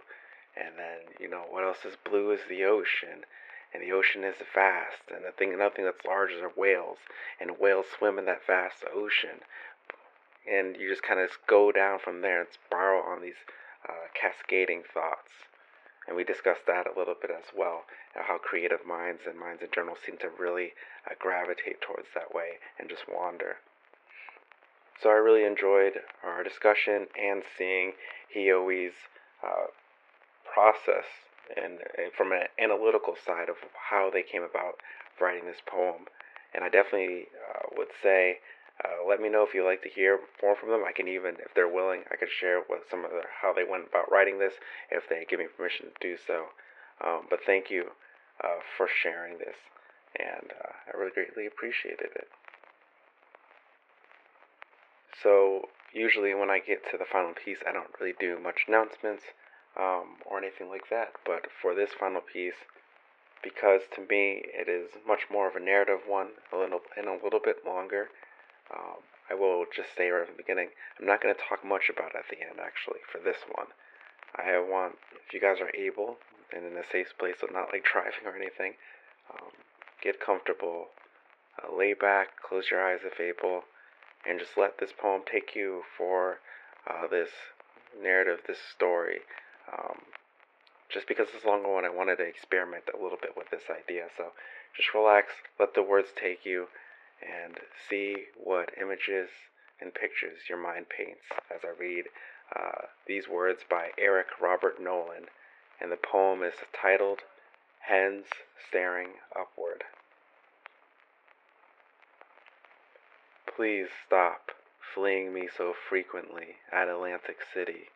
And 0.56 0.77
then, 0.77 1.13
you 1.20 1.30
know, 1.30 1.44
what 1.50 1.63
else 1.63 1.84
is 1.86 1.98
blue 1.98 2.32
is 2.32 2.42
the 2.48 2.63
ocean. 2.63 3.25
And 3.74 3.84
the 3.84 3.92
ocean 3.92 4.24
is 4.24 4.36
vast. 4.54 5.12
And 5.13 5.25
the 5.25 5.32
thing, 5.32 5.58
nothing 5.58 5.84
that's 5.84 6.06
large 6.06 6.32
are 6.32 6.51
whales. 6.56 7.00
And 7.39 7.60
whales 7.60 7.88
swim 7.98 8.18
in 8.18 8.25
that 8.25 8.48
vast 8.48 8.86
ocean. 8.94 9.44
And 10.50 10.77
you 10.77 10.89
just 10.89 11.04
kind 11.04 11.20
of 11.20 11.32
go 11.48 11.72
down 11.72 12.00
from 12.00 12.22
there 12.22 12.39
and 12.39 12.50
spiral 12.54 13.04
on 13.04 13.22
these 13.22 13.44
uh, 13.88 14.08
cascading 14.13 14.84
thoughts. 14.94 15.32
And 16.08 16.15
we 16.15 16.24
discussed 16.24 16.68
that 16.68 16.88
a 16.88 16.98
little 16.98 17.15
bit 17.20 17.32
as 17.32 17.51
well. 17.56 17.84
How 18.13 18.38
creative 18.38 18.86
minds 18.86 19.24
and 19.27 19.38
minds 19.38 19.62
in 19.62 19.70
general 19.74 19.98
seem 19.98 20.18
to 20.18 20.30
really 20.30 20.74
uh, 21.10 21.15
gravitate 21.20 21.82
towards 21.82 22.08
that 22.13 22.34
way 22.34 22.62
and 22.80 22.88
just 22.88 23.04
wander. 23.12 23.58
So 25.02 25.10
I 25.10 25.14
really 25.14 25.44
enjoyed 25.44 25.94
our 26.24 26.44
discussion 26.44 27.08
and 27.20 27.44
seeing 27.58 27.94
Hioe's 28.34 28.94
uh, 29.44 29.68
process 30.52 31.06
and, 31.56 31.80
and, 31.98 32.12
from 32.16 32.32
an 32.32 32.48
analytical 32.60 33.16
side 33.16 33.50
of 33.50 33.56
how 33.90 34.10
they 34.10 34.24
came 34.24 34.44
about 34.44 34.80
writing 35.20 35.46
this 35.46 35.62
poem. 35.66 36.08
And 36.54 36.64
I 36.64 36.70
definitely 36.70 37.28
uh, 37.36 37.68
would 37.78 37.90
say, 38.02 38.40
uh, 38.84 39.08
let 39.08 39.22
me 39.22 39.30
know 39.30 39.44
if 39.44 39.54
you'd 39.54 39.66
like 39.66 39.84
to 39.84 39.90
hear 39.90 40.20
more 40.42 40.56
from 40.56 40.70
them. 40.70 40.84
I 40.88 40.92
can 40.92 41.08
even, 41.08 41.36
if 41.40 41.54
they're 41.54 41.68
willing, 41.68 42.04
I 42.12 42.16
could 42.16 42.32
share 42.32 42.62
what 42.68 42.90
some 42.90 43.04
of 43.04 43.12
the, 43.12 43.24
how 43.42 43.54
they 43.54 43.64
went 43.64 43.88
about 43.88 44.12
writing 44.12 44.40
this, 44.40 44.54
if 44.90 45.08
they 45.10 45.25
give 45.30 45.40
me 45.40 45.48
permission 45.56 45.88
to 45.88 46.08
do 46.08 46.16
so. 46.18 46.48
Um, 47.04 47.28
but 47.30 47.40
thank 47.46 47.70
you 47.70 47.92
uh, 48.44 48.60
for 48.78 48.88
sharing 48.88 49.38
this, 49.38 49.56
and 50.18 50.52
uh, 50.64 50.72
I 50.88 50.98
really 50.98 51.12
greatly 51.12 51.46
appreciated 51.46 52.10
it. 52.16 52.28
So 55.22 55.69
usually 55.93 56.34
when 56.34 56.50
I 56.50 56.60
get 56.60 56.89
to 56.91 56.98
the 56.98 57.05
final 57.05 57.34
piece, 57.34 57.60
I 57.67 57.72
don't 57.72 57.93
really 58.00 58.13
do 58.19 58.39
much 58.39 58.65
announcements 58.67 59.24
um, 59.77 60.17
or 60.25 60.38
anything 60.38 60.69
like 60.69 60.89
that. 60.89 61.13
But 61.25 61.48
for 61.62 61.74
this 61.74 61.91
final 61.98 62.22
piece, 62.22 62.65
because 63.43 63.81
to 63.95 64.01
me 64.01 64.43
it 64.45 64.67
is 64.67 64.91
much 65.07 65.27
more 65.31 65.48
of 65.48 65.55
a 65.55 65.60
narrative 65.60 66.01
one, 66.07 66.29
a 66.51 66.57
little 66.57 66.81
and 66.98 67.07
a 67.07 67.24
little 67.24 67.39
bit 67.43 67.65
longer, 67.65 68.10
um, 68.74 69.05
I 69.29 69.34
will 69.34 69.65
just 69.65 69.95
say 69.95 70.10
right 70.10 70.22
at 70.22 70.27
the 70.27 70.38
beginning, 70.38 70.69
I'm 71.00 71.07
not 71.07 71.22
going 71.22 71.34
to 71.34 71.41
talk 71.41 71.65
much 71.65 71.89
about 71.89 72.13
it 72.13 72.19
at 72.19 72.29
the 72.29 72.41
end. 72.41 72.60
Actually, 72.60 73.00
for 73.12 73.19
this 73.19 73.41
one, 73.51 73.67
I 74.36 74.60
want 74.60 74.95
if 75.25 75.34
you 75.34 75.39
guys 75.39 75.62
are 75.62 75.74
able 75.75 76.17
and 76.53 76.65
in 76.65 76.77
a 76.77 76.84
safe 76.91 77.13
place, 77.17 77.36
so 77.41 77.48
not 77.51 77.74
like 77.74 77.84
driving 77.84 78.25
or 78.25 78.36
anything, 78.36 78.74
um, 79.34 79.50
get 80.01 80.19
comfortable, 80.19 80.88
uh, 81.57 81.75
lay 81.75 81.93
back, 81.93 82.41
close 82.41 82.69
your 82.69 82.86
eyes 82.86 83.00
if 83.03 83.19
able, 83.19 83.63
and 84.27 84.39
just 84.39 84.58
let 84.58 84.79
this 84.79 84.91
poem 84.98 85.22
take 85.29 85.55
you 85.55 85.84
for 85.98 86.39
uh, 86.89 87.08
this 87.08 87.29
narrative, 88.01 88.39
this 88.48 88.60
story. 88.74 89.20
Um, 89.72 90.01
just 90.89 91.08
because 91.08 91.27
it's 91.36 91.46
a 91.46 91.48
longer 91.48 91.72
one, 91.72 91.86
I 91.86 91.89
wanted 91.89 92.17
to 92.17 92.24
experiment 92.24 92.84
a 92.94 93.01
little 93.01 93.17
bit 93.22 93.36
with 93.36 93.50
this 93.50 93.63
idea. 93.70 94.05
So 94.17 94.32
just 94.75 94.94
relax, 94.94 95.34
let 95.60 95.74
the 95.74 95.84
words 95.84 96.10
take 96.15 96.46
you, 96.46 96.67
and 97.22 97.58
see 97.89 98.15
what 98.41 98.70
images 98.79 99.29
and 99.82 99.94
pictures 99.94 100.48
your 100.48 100.62
mind 100.62 100.86
paints 100.89 101.24
as 101.53 101.62
I 101.63 101.79
read 101.79 102.05
uh, 102.55 102.88
these 103.08 103.27
words 103.27 103.62
by 103.70 103.89
Eric 103.98 104.27
Robert 104.41 104.82
Nolan. 104.82 105.25
And 105.82 105.91
the 105.91 105.98
poem 105.98 106.44
is 106.44 106.53
titled 106.79 107.20
Hens 107.79 108.25
Staring 108.70 109.10
Upward. 109.38 109.84
Please 113.55 113.88
stop 114.05 114.51
fleeing 114.93 115.33
me 115.33 115.47
so 115.47 115.74
frequently 115.74 116.57
at 116.74 116.89
Atlantic 116.89 117.38
City. 117.53 117.89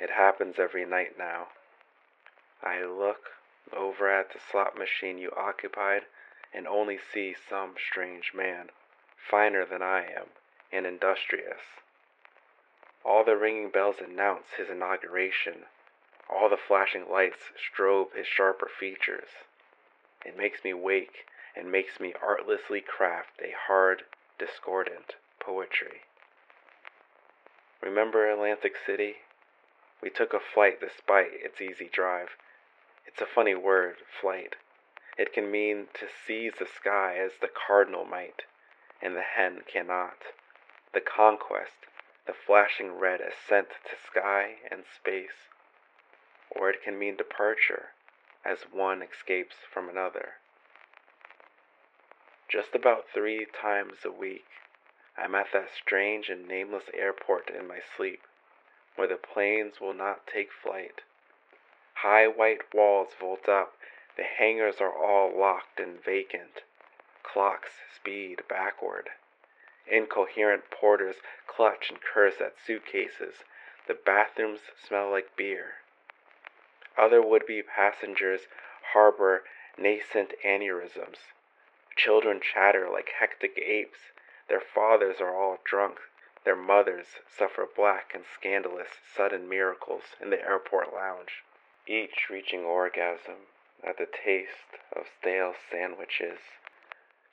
It 0.00 0.10
happens 0.10 0.58
every 0.58 0.84
night 0.84 1.16
now. 1.16 1.48
I 2.60 2.82
look 2.82 3.30
over 3.72 4.10
at 4.10 4.32
the 4.32 4.40
slot 4.40 4.76
machine 4.76 5.18
you 5.18 5.30
occupied 5.36 6.02
and 6.52 6.66
only 6.66 6.98
see 6.98 7.34
some 7.48 7.74
strange 7.78 8.32
man, 8.34 8.70
finer 9.16 9.64
than 9.64 9.80
I 9.80 10.06
am, 10.06 10.26
and 10.72 10.86
industrious. 10.86 11.60
All 13.04 13.22
the 13.22 13.36
ringing 13.36 13.70
bells 13.70 14.00
announce 14.00 14.54
his 14.56 14.68
inauguration. 14.68 15.66
All 16.28 16.48
the 16.48 16.56
flashing 16.56 17.08
lights 17.08 17.52
strobe 17.56 18.14
his 18.16 18.26
sharper 18.26 18.68
features. 18.68 19.28
It 20.24 20.36
makes 20.36 20.64
me 20.64 20.74
wake 20.74 21.26
and 21.54 21.70
makes 21.70 22.00
me 22.00 22.12
artlessly 22.20 22.80
craft 22.80 23.40
a 23.40 23.54
hard, 23.68 24.02
discordant 24.40 25.16
poetry. 25.38 26.00
Remember 27.82 28.26
Atlantic 28.26 28.72
City? 28.86 29.16
We 30.02 30.08
took 30.08 30.32
a 30.32 30.40
flight 30.40 30.80
despite 30.80 31.28
its 31.32 31.60
easy 31.60 31.90
drive. 31.92 32.30
It's 33.06 33.20
a 33.20 33.26
funny 33.26 33.54
word, 33.54 33.96
flight. 34.18 34.56
It 35.18 35.34
can 35.34 35.50
mean 35.50 35.88
to 35.92 36.06
seize 36.26 36.54
the 36.58 36.66
sky 36.66 37.18
as 37.22 37.32
the 37.40 37.50
cardinal 37.52 38.06
might, 38.06 38.44
and 39.02 39.14
the 39.14 39.22
hen 39.36 39.60
cannot. 39.70 40.16
The 40.94 41.02
conquest, 41.02 41.84
the 42.26 42.32
flashing 42.32 42.98
red 42.98 43.20
ascent 43.20 43.68
to 43.84 43.96
sky 44.10 44.54
and 44.70 44.84
space. 44.96 45.50
Or 46.50 46.70
it 46.70 46.82
can 46.82 46.98
mean 46.98 47.16
departure, 47.16 47.90
as 48.42 48.60
one 48.72 49.02
escapes 49.02 49.56
from 49.70 49.90
another. 49.90 50.40
Just 52.50 52.74
about 52.74 53.08
three 53.08 53.46
times 53.46 53.98
a 54.04 54.10
week, 54.10 54.44
I'm 55.16 55.36
at 55.36 55.52
that 55.52 55.70
strange 55.70 56.28
and 56.28 56.48
nameless 56.48 56.90
airport 56.92 57.48
in 57.48 57.68
my 57.68 57.78
sleep 57.96 58.22
where 58.96 59.06
the 59.06 59.16
planes 59.16 59.80
will 59.80 59.94
not 59.94 60.26
take 60.26 60.50
flight. 60.50 61.02
High 61.94 62.26
white 62.26 62.74
walls 62.74 63.10
vault 63.20 63.48
up, 63.48 63.74
the 64.16 64.24
hangars 64.24 64.80
are 64.80 64.92
all 64.92 65.30
locked 65.30 65.78
and 65.78 66.02
vacant. 66.02 66.64
Clocks 67.22 67.70
speed 67.94 68.42
backward. 68.48 69.10
Incoherent 69.86 70.70
porters 70.72 71.16
clutch 71.46 71.88
and 71.88 72.00
curse 72.00 72.40
at 72.40 72.56
suitcases. 72.66 73.44
The 73.86 73.94
bathrooms 73.94 74.60
smell 74.76 75.10
like 75.10 75.36
beer. 75.36 75.74
Other 76.98 77.22
would 77.22 77.46
be 77.46 77.62
passengers 77.62 78.48
harbor 78.92 79.44
nascent 79.78 80.34
aneurysms. 80.44 81.18
Children 81.96 82.40
chatter 82.40 82.88
like 82.88 83.10
hectic 83.18 83.58
apes. 83.58 84.12
Their 84.48 84.60
fathers 84.60 85.20
are 85.20 85.34
all 85.34 85.58
drunk. 85.64 85.98
Their 86.44 86.56
mothers 86.56 87.18
suffer 87.28 87.66
black 87.66 88.14
and 88.14 88.24
scandalous 88.24 89.00
sudden 89.14 89.48
miracles 89.48 90.16
in 90.20 90.30
the 90.30 90.40
airport 90.40 90.94
lounge, 90.94 91.42
each 91.86 92.30
reaching 92.30 92.64
orgasm 92.64 93.48
at 93.82 93.98
the 93.98 94.06
taste 94.06 94.78
of 94.92 95.08
stale 95.18 95.54
sandwiches. 95.70 96.38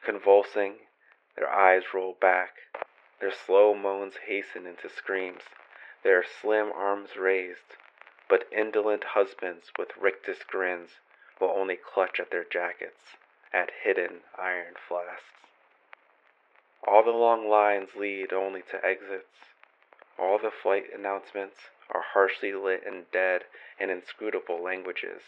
Convulsing, 0.04 0.88
their 1.36 1.50
eyes 1.50 1.94
roll 1.94 2.14
back, 2.14 2.56
their 3.20 3.32
slow 3.32 3.74
moans 3.74 4.18
hasten 4.28 4.66
into 4.66 4.90
screams, 4.90 5.44
their 6.04 6.24
slim 6.24 6.72
arms 6.72 7.16
raised, 7.16 7.76
but 8.28 8.48
indolent 8.52 9.04
husbands 9.04 9.72
with 9.78 9.96
rictus 9.98 10.44
grins 10.44 11.00
will 11.40 11.50
only 11.50 11.76
clutch 11.76 12.20
at 12.20 12.32
their 12.32 12.44
jackets, 12.44 13.18
at 13.54 13.72
hidden 13.84 14.22
iron 14.38 14.76
flasks. 14.88 15.24
All 16.88 17.04
the 17.04 17.12
long 17.12 17.50
lines 17.50 17.90
lead 17.96 18.32
only 18.32 18.62
to 18.72 18.86
exits. 18.86 19.54
All 20.18 20.38
the 20.38 20.52
flight 20.52 20.86
announcements 20.94 21.58
are 21.94 22.04
harshly 22.14 22.54
lit 22.54 22.84
in 22.86 23.06
dead 23.12 23.44
and 23.80 23.92
inscrutable 23.92 24.62
languages. 24.62 25.22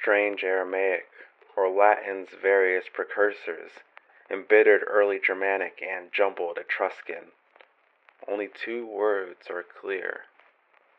Strange 0.00 0.44
Aramaic, 0.44 1.08
or 1.56 1.68
Latin's 1.68 2.30
various 2.40 2.84
precursors, 2.92 3.72
embittered 4.30 4.82
early 4.86 5.18
Germanic 5.18 5.82
and 5.82 6.12
jumbled 6.12 6.58
Etruscan. 6.58 7.32
Only 8.26 8.48
two 8.48 8.86
words 8.86 9.48
are 9.48 9.62
clear 9.62 10.22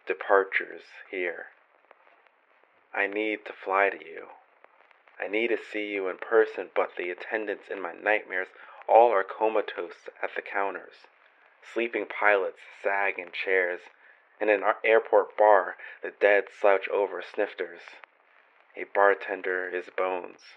departures 0.08 0.82
here. 1.12 1.46
I 2.94 3.06
need 3.06 3.46
to 3.46 3.54
fly 3.54 3.90
to 3.92 4.04
you. 4.04 4.30
I 5.20 5.28
need 5.28 5.48
to 5.50 5.58
see 5.58 5.88
you 5.88 6.08
in 6.08 6.18
person, 6.18 6.70
but 6.74 6.96
the 6.96 7.10
attendants 7.10 7.70
in 7.70 7.82
my 7.82 7.94
nightmares 7.94 8.48
all 8.88 9.12
are 9.12 9.24
comatose 9.24 10.08
at 10.24 10.34
the 10.36 10.42
counters. 10.42 11.08
Sleeping 11.62 12.06
pilots 12.06 12.60
sag 12.82 13.20
in 13.20 13.32
chairs. 13.32 13.82
In 14.40 14.50
an 14.50 14.64
airport 14.84 15.36
bar, 15.36 15.76
the 16.02 16.12
dead 16.12 16.46
slouch 16.50 16.88
over 16.88 17.22
snifters. 17.22 17.82
A 18.78 18.86
bartender 18.86 19.68
is 19.68 19.90
bones. 19.90 20.56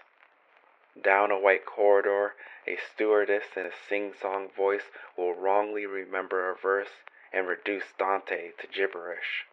Down 0.99 1.31
a 1.31 1.39
white 1.39 1.65
corridor, 1.65 2.35
a 2.65 2.77
stewardess 2.77 3.57
in 3.57 3.65
a 3.65 3.71
sing 3.71 4.13
song 4.13 4.49
voice 4.55 4.89
will 5.17 5.33
wrongly 5.33 5.85
remember 5.85 6.49
a 6.49 6.55
verse 6.55 7.03
and 7.33 7.47
reduce 7.47 7.91
Dante 7.97 8.51
to 8.59 8.67
gibberish. 8.67 9.45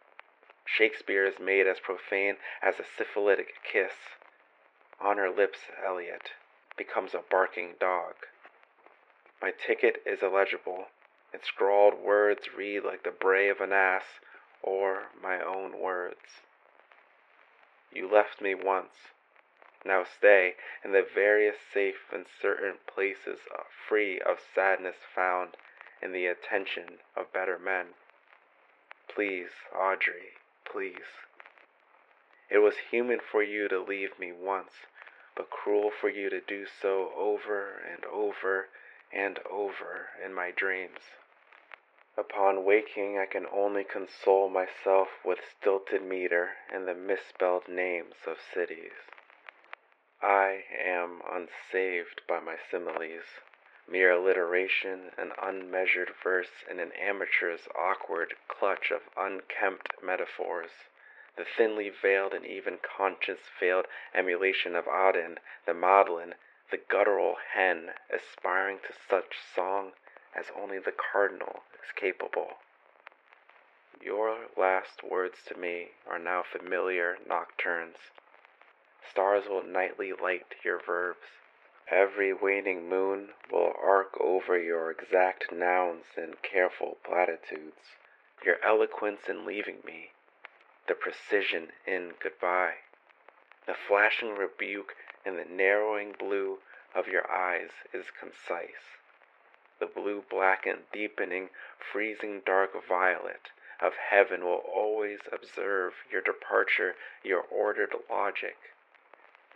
Shakespeare 0.64 1.24
is 1.24 1.40
made 1.40 1.66
as 1.66 1.80
profane 1.80 2.36
as 2.62 2.78
a 2.78 2.84
syphilitic 2.84 3.54
kiss. 3.64 3.94
On 5.02 5.16
her 5.16 5.30
lips, 5.30 5.60
Eliot 5.84 6.32
becomes 6.76 7.14
a 7.14 7.24
barking 7.30 7.74
dog. 7.80 8.14
My 9.40 9.50
ticket 9.50 10.02
is 10.04 10.22
illegible. 10.22 10.88
Its 11.32 11.48
scrawled 11.48 11.98
words 11.98 12.54
read 12.56 12.84
like 12.84 13.02
the 13.02 13.10
bray 13.10 13.48
of 13.48 13.60
an 13.60 13.72
ass 13.72 14.20
or 14.62 15.04
my 15.22 15.40
own 15.40 15.80
words. 15.80 16.42
You 17.92 18.12
left 18.12 18.40
me 18.40 18.54
once. 18.54 19.12
Now 19.84 20.04
stay 20.04 20.56
in 20.84 20.92
the 20.92 21.02
various 21.02 21.56
safe 21.72 22.12
and 22.12 22.26
certain 22.40 22.74
places 22.86 23.40
uh, 23.54 23.62
free 23.88 24.20
of 24.20 24.38
sadness 24.54 24.96
found 25.14 25.56
in 26.02 26.12
the 26.12 26.26
attention 26.26 26.98
of 27.16 27.32
better 27.32 27.58
men. 27.58 27.94
Please, 29.08 29.50
Audrey, 29.74 30.36
please. 30.70 31.24
It 32.50 32.58
was 32.58 32.90
human 32.90 33.20
for 33.20 33.42
you 33.42 33.68
to 33.68 33.80
leave 33.80 34.18
me 34.18 34.32
once, 34.32 34.72
but 35.40 35.48
cruel 35.48 35.90
for 35.90 36.10
you 36.10 36.28
to 36.28 36.42
do 36.42 36.66
so 36.82 37.12
over 37.16 37.80
and 37.90 38.04
over 38.04 38.68
and 39.10 39.38
over 39.50 40.10
in 40.22 40.34
my 40.34 40.50
dreams. 40.50 40.98
Upon 42.14 42.62
waking, 42.62 43.16
I 43.18 43.24
can 43.24 43.46
only 43.50 43.82
console 43.82 44.50
myself 44.50 45.08
with 45.24 45.38
stilted 45.58 46.02
meter 46.02 46.50
and 46.70 46.86
the 46.86 46.94
misspelled 46.94 47.68
names 47.68 48.16
of 48.26 48.36
cities. 48.52 48.92
I 50.20 50.64
am 50.78 51.22
unsaved 51.26 52.20
by 52.28 52.40
my 52.40 52.56
similes, 52.70 53.24
mere 53.88 54.10
alliteration 54.10 55.12
and 55.16 55.32
unmeasured 55.42 56.10
verse 56.22 56.64
in 56.70 56.78
an 56.80 56.92
amateur's 56.92 57.66
awkward 57.74 58.34
clutch 58.46 58.90
of 58.90 59.00
unkempt 59.16 60.02
metaphors, 60.02 60.70
the 61.36 61.44
thinly 61.44 61.90
veiled 61.90 62.32
and 62.32 62.44
even 62.44 62.78
conscience 62.78 63.40
veiled 63.58 63.86
emulation 64.14 64.74
of 64.74 64.86
Auden, 64.86 65.38
the 65.66 65.74
Maudlin, 65.74 66.34
the 66.70 66.76
guttural 66.76 67.36
hen 67.54 67.90
aspiring 68.10 68.78
to 68.86 68.92
such 69.08 69.36
song 69.54 69.92
as 70.34 70.46
only 70.56 70.78
the 70.78 70.92
cardinal 70.92 71.62
is 71.74 71.92
capable. 71.94 72.58
Your 74.00 74.46
last 74.56 75.02
words 75.02 75.38
to 75.46 75.58
me 75.58 75.88
are 76.08 76.18
now 76.18 76.42
familiar 76.42 77.18
nocturnes. 77.28 77.96
Stars 79.08 79.44
will 79.48 79.62
nightly 79.62 80.12
light 80.12 80.54
your 80.64 80.80
verbs. 80.80 81.26
Every 81.90 82.32
waning 82.32 82.88
moon 82.88 83.30
will 83.50 83.74
arc 83.82 84.18
over 84.20 84.58
your 84.58 84.90
exact 84.90 85.52
nouns 85.52 86.04
and 86.16 86.40
careful 86.42 86.98
platitudes, 87.04 87.96
your 88.44 88.56
eloquence 88.64 89.28
in 89.28 89.44
leaving 89.44 89.78
me, 89.84 90.12
the 90.88 90.94
precision 90.94 91.68
in 91.86 92.12
goodbye, 92.22 92.74
the 93.66 93.74
flashing 93.74 94.34
rebuke 94.34 94.94
and 95.24 95.38
the 95.38 95.44
narrowing 95.44 96.14
blue 96.18 96.58
of 96.94 97.06
your 97.06 97.30
eyes 97.30 97.70
is 97.92 98.06
concise 98.18 98.98
the 99.80 99.86
blue 99.86 100.22
black 100.30 100.66
and 100.66 100.80
deepening, 100.92 101.48
freezing 101.92 102.42
dark 102.44 102.70
violet 102.86 103.48
of 103.82 103.92
heaven 104.10 104.44
will 104.44 104.62
always 104.72 105.20
observe 105.32 105.94
your 106.12 106.20
departure, 106.20 106.94
your 107.24 107.40
ordered 107.50 107.94
logic. 108.10 108.56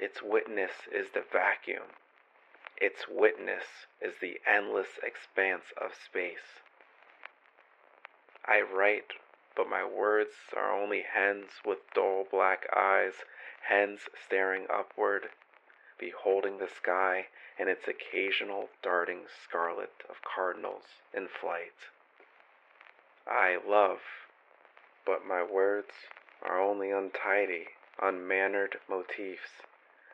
Its 0.00 0.22
witness 0.22 0.72
is 0.90 1.08
the 1.12 1.22
vacuum. 1.30 1.92
Its 2.80 3.04
witness 3.08 3.86
is 4.00 4.14
the 4.20 4.40
endless 4.50 4.98
expanse 5.02 5.64
of 5.80 5.90
space. 5.94 6.62
I 8.46 8.62
write, 8.62 9.12
but 9.56 9.68
my 9.68 9.84
words 9.84 10.34
are 10.56 10.72
only 10.72 11.02
hens 11.02 11.50
with 11.64 11.78
dull 11.94 12.26
black 12.30 12.66
eyes, 12.74 13.14
hens 13.68 14.00
staring 14.26 14.66
upward, 14.72 15.28
beholding 15.98 16.58
the 16.58 16.68
sky 16.68 17.26
and 17.58 17.68
its 17.68 17.86
occasional 17.86 18.68
darting 18.82 19.20
scarlet 19.42 20.02
of 20.08 20.16
cardinals 20.22 20.84
in 21.12 21.28
flight. 21.28 21.88
I 23.26 23.58
love, 23.66 24.00
but 25.06 25.24
my 25.26 25.42
words 25.42 25.92
are 26.42 26.60
only 26.60 26.90
untidy, 26.90 27.66
unmannered 28.02 28.78
motifs, 28.88 29.62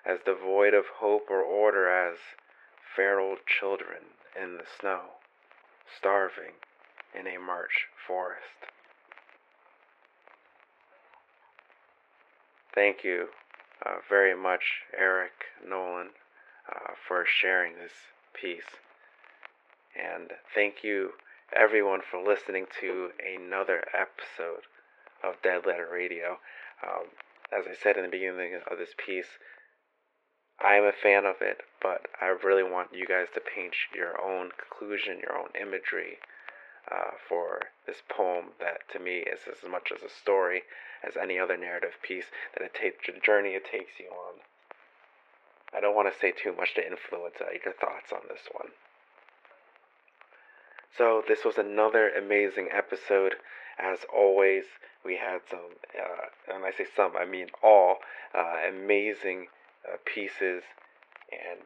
as 0.05 0.21
devoid 0.25 0.75
of 0.75 0.87
hope 0.99 1.31
or 1.31 1.43
order 1.43 1.89
as 1.89 2.19
feral 2.95 3.37
children 3.47 4.03
in 4.41 4.59
the 4.59 4.65
snow, 4.79 5.01
starving 5.97 6.55
in 7.15 7.27
a 7.27 7.39
March 7.39 7.89
forest. 8.07 8.71
Thank 12.75 13.03
you 13.03 13.29
uh, 13.85 13.97
very 14.09 14.35
much, 14.35 14.63
Eric 14.97 15.33
Nolan, 15.67 16.11
uh, 16.69 16.93
for 17.09 17.25
sharing 17.27 17.75
this 17.75 17.93
piece. 18.33 18.79
And 19.97 20.31
thank 20.55 20.85
you, 20.85 21.11
everyone, 21.57 22.01
for 22.09 22.23
listening 22.23 22.67
to 22.81 23.11
another 23.19 23.83
episode 23.93 24.63
of 25.25 25.43
Dead 25.43 25.67
Letter 25.67 25.89
Radio. 25.93 26.39
Um, 26.87 27.07
as 27.53 27.65
I 27.69 27.75
said 27.75 27.97
in 27.97 28.05
the 28.05 28.09
beginning 28.09 28.61
of 28.71 28.79
this 28.79 28.95
piece, 29.05 29.39
I 30.61 30.75
am 30.75 30.85
a 30.85 30.93
fan 30.93 31.25
of 31.25 31.37
it, 31.41 31.63
but 31.83 32.07
I 32.21 32.27
really 32.45 32.63
want 32.63 32.95
you 32.95 33.05
guys 33.05 33.27
to 33.35 33.41
paint 33.41 33.75
your 33.93 34.21
own 34.23 34.51
conclusion, 34.57 35.19
your 35.19 35.37
own 35.37 35.49
imagery 35.61 36.19
uh, 36.91 37.13
for 37.29 37.61
this 37.87 38.03
poem 38.09 38.53
that 38.61 38.89
to 38.93 38.99
me 38.99 39.19
is 39.19 39.41
as 39.51 39.69
much 39.69 39.93
as 39.95 40.03
a 40.03 40.09
story 40.09 40.63
as 41.07 41.17
any 41.17 41.39
other 41.39 41.57
narrative 41.57 41.97
piece 42.03 42.27
that 42.55 42.65
it 42.65 42.75
takes 42.75 43.07
the 43.07 43.21
journey 43.21 43.51
it 43.51 43.65
takes 43.65 43.99
you 43.99 44.07
on. 44.07 44.41
I 45.73 45.81
don't 45.81 45.95
want 45.95 46.13
to 46.13 46.19
say 46.19 46.33
too 46.33 46.55
much 46.55 46.75
to 46.75 46.87
influence 46.87 47.37
uh, 47.41 47.47
your 47.65 47.75
thoughts 47.75 48.13
on 48.13 48.21
this 48.29 48.49
one. 48.53 48.73
So 50.97 51.23
this 51.27 51.45
was 51.45 51.59
another 51.59 52.11
amazing 52.11 52.69
episode. 52.73 53.37
As 53.79 54.01
always, 54.13 54.65
we 55.05 55.17
had 55.17 55.41
some, 55.49 55.79
uh, 55.97 56.55
and 56.55 56.65
I 56.65 56.73
say 56.73 56.87
some, 56.95 57.13
I 57.17 57.25
mean 57.25 57.47
all, 57.63 57.99
uh, 58.35 58.57
amazing 58.69 59.47
uh, 59.87 59.97
pieces. 60.05 60.63
And 61.31 61.63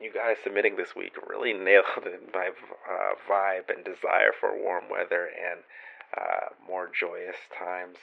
you 0.00 0.12
guys 0.12 0.36
submitting 0.42 0.76
this 0.76 0.96
week 0.96 1.12
really 1.28 1.52
nailed 1.52 1.84
my 2.34 2.48
uh, 2.48 3.14
vibe 3.28 3.74
and 3.74 3.84
desire 3.84 4.32
for 4.38 4.56
warm 4.56 4.84
weather 4.90 5.28
and 5.28 5.60
uh, 6.16 6.48
more 6.66 6.88
joyous 6.88 7.36
times 7.56 7.96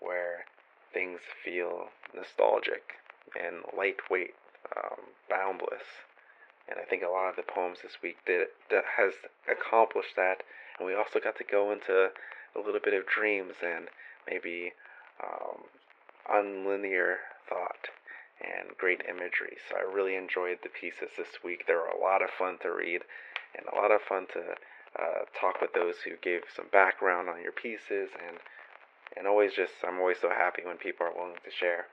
where 0.00 0.44
things 0.92 1.20
feel 1.44 1.88
nostalgic 2.14 2.94
and 3.34 3.56
lightweight, 3.76 4.34
um, 4.76 5.00
boundless. 5.28 6.06
And 6.68 6.78
I 6.80 6.84
think 6.84 7.02
a 7.02 7.10
lot 7.10 7.28
of 7.28 7.36
the 7.36 7.42
poems 7.42 7.78
this 7.82 7.98
week 8.02 8.16
did 8.26 8.48
has 8.70 9.12
accomplished 9.50 10.16
that. 10.16 10.42
And 10.78 10.86
we 10.86 10.94
also 10.94 11.18
got 11.20 11.36
to 11.38 11.44
go 11.44 11.72
into 11.72 12.10
a 12.54 12.58
little 12.58 12.80
bit 12.82 12.94
of 12.94 13.06
dreams 13.06 13.54
and 13.62 13.88
maybe 14.28 14.72
um, 15.22 15.64
unlinear 16.30 17.16
thought 17.48 17.88
and 18.40 18.76
great 18.76 19.02
imagery. 19.08 19.56
So 19.68 19.76
I 19.76 19.92
really 19.92 20.16
enjoyed 20.16 20.58
the 20.62 20.68
pieces 20.68 21.10
this 21.16 21.42
week. 21.44 21.66
They 21.66 21.74
were 21.74 21.86
a 21.86 22.00
lot 22.00 22.22
of 22.22 22.30
fun 22.30 22.58
to 22.62 22.70
read 22.70 23.02
and 23.56 23.66
a 23.66 23.76
lot 23.76 23.92
of 23.92 24.02
fun 24.02 24.26
to 24.34 24.54
uh, 24.98 25.24
talk 25.38 25.60
with 25.60 25.72
those 25.72 26.02
who 26.04 26.16
gave 26.22 26.42
some 26.54 26.66
background 26.72 27.28
on 27.28 27.42
your 27.42 27.52
pieces 27.52 28.10
and 28.14 28.38
and 29.16 29.26
always 29.26 29.52
just 29.54 29.72
I'm 29.86 29.98
always 29.98 30.20
so 30.20 30.30
happy 30.30 30.62
when 30.64 30.76
people 30.76 31.06
are 31.06 31.14
willing 31.14 31.38
to 31.44 31.50
share. 31.50 31.86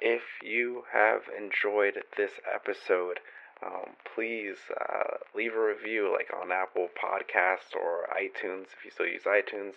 If 0.00 0.22
you 0.42 0.84
have 0.92 1.22
enjoyed 1.36 2.02
this 2.16 2.32
episode, 2.52 3.18
um, 3.64 3.96
please 4.14 4.56
uh, 4.78 5.16
leave 5.34 5.54
a 5.54 5.60
review 5.60 6.12
like 6.12 6.28
on 6.30 6.52
Apple 6.52 6.88
Podcasts 6.92 7.74
or 7.74 8.06
iTunes 8.12 8.66
if 8.76 8.84
you 8.84 8.90
still 8.90 9.06
use 9.06 9.22
iTunes. 9.22 9.74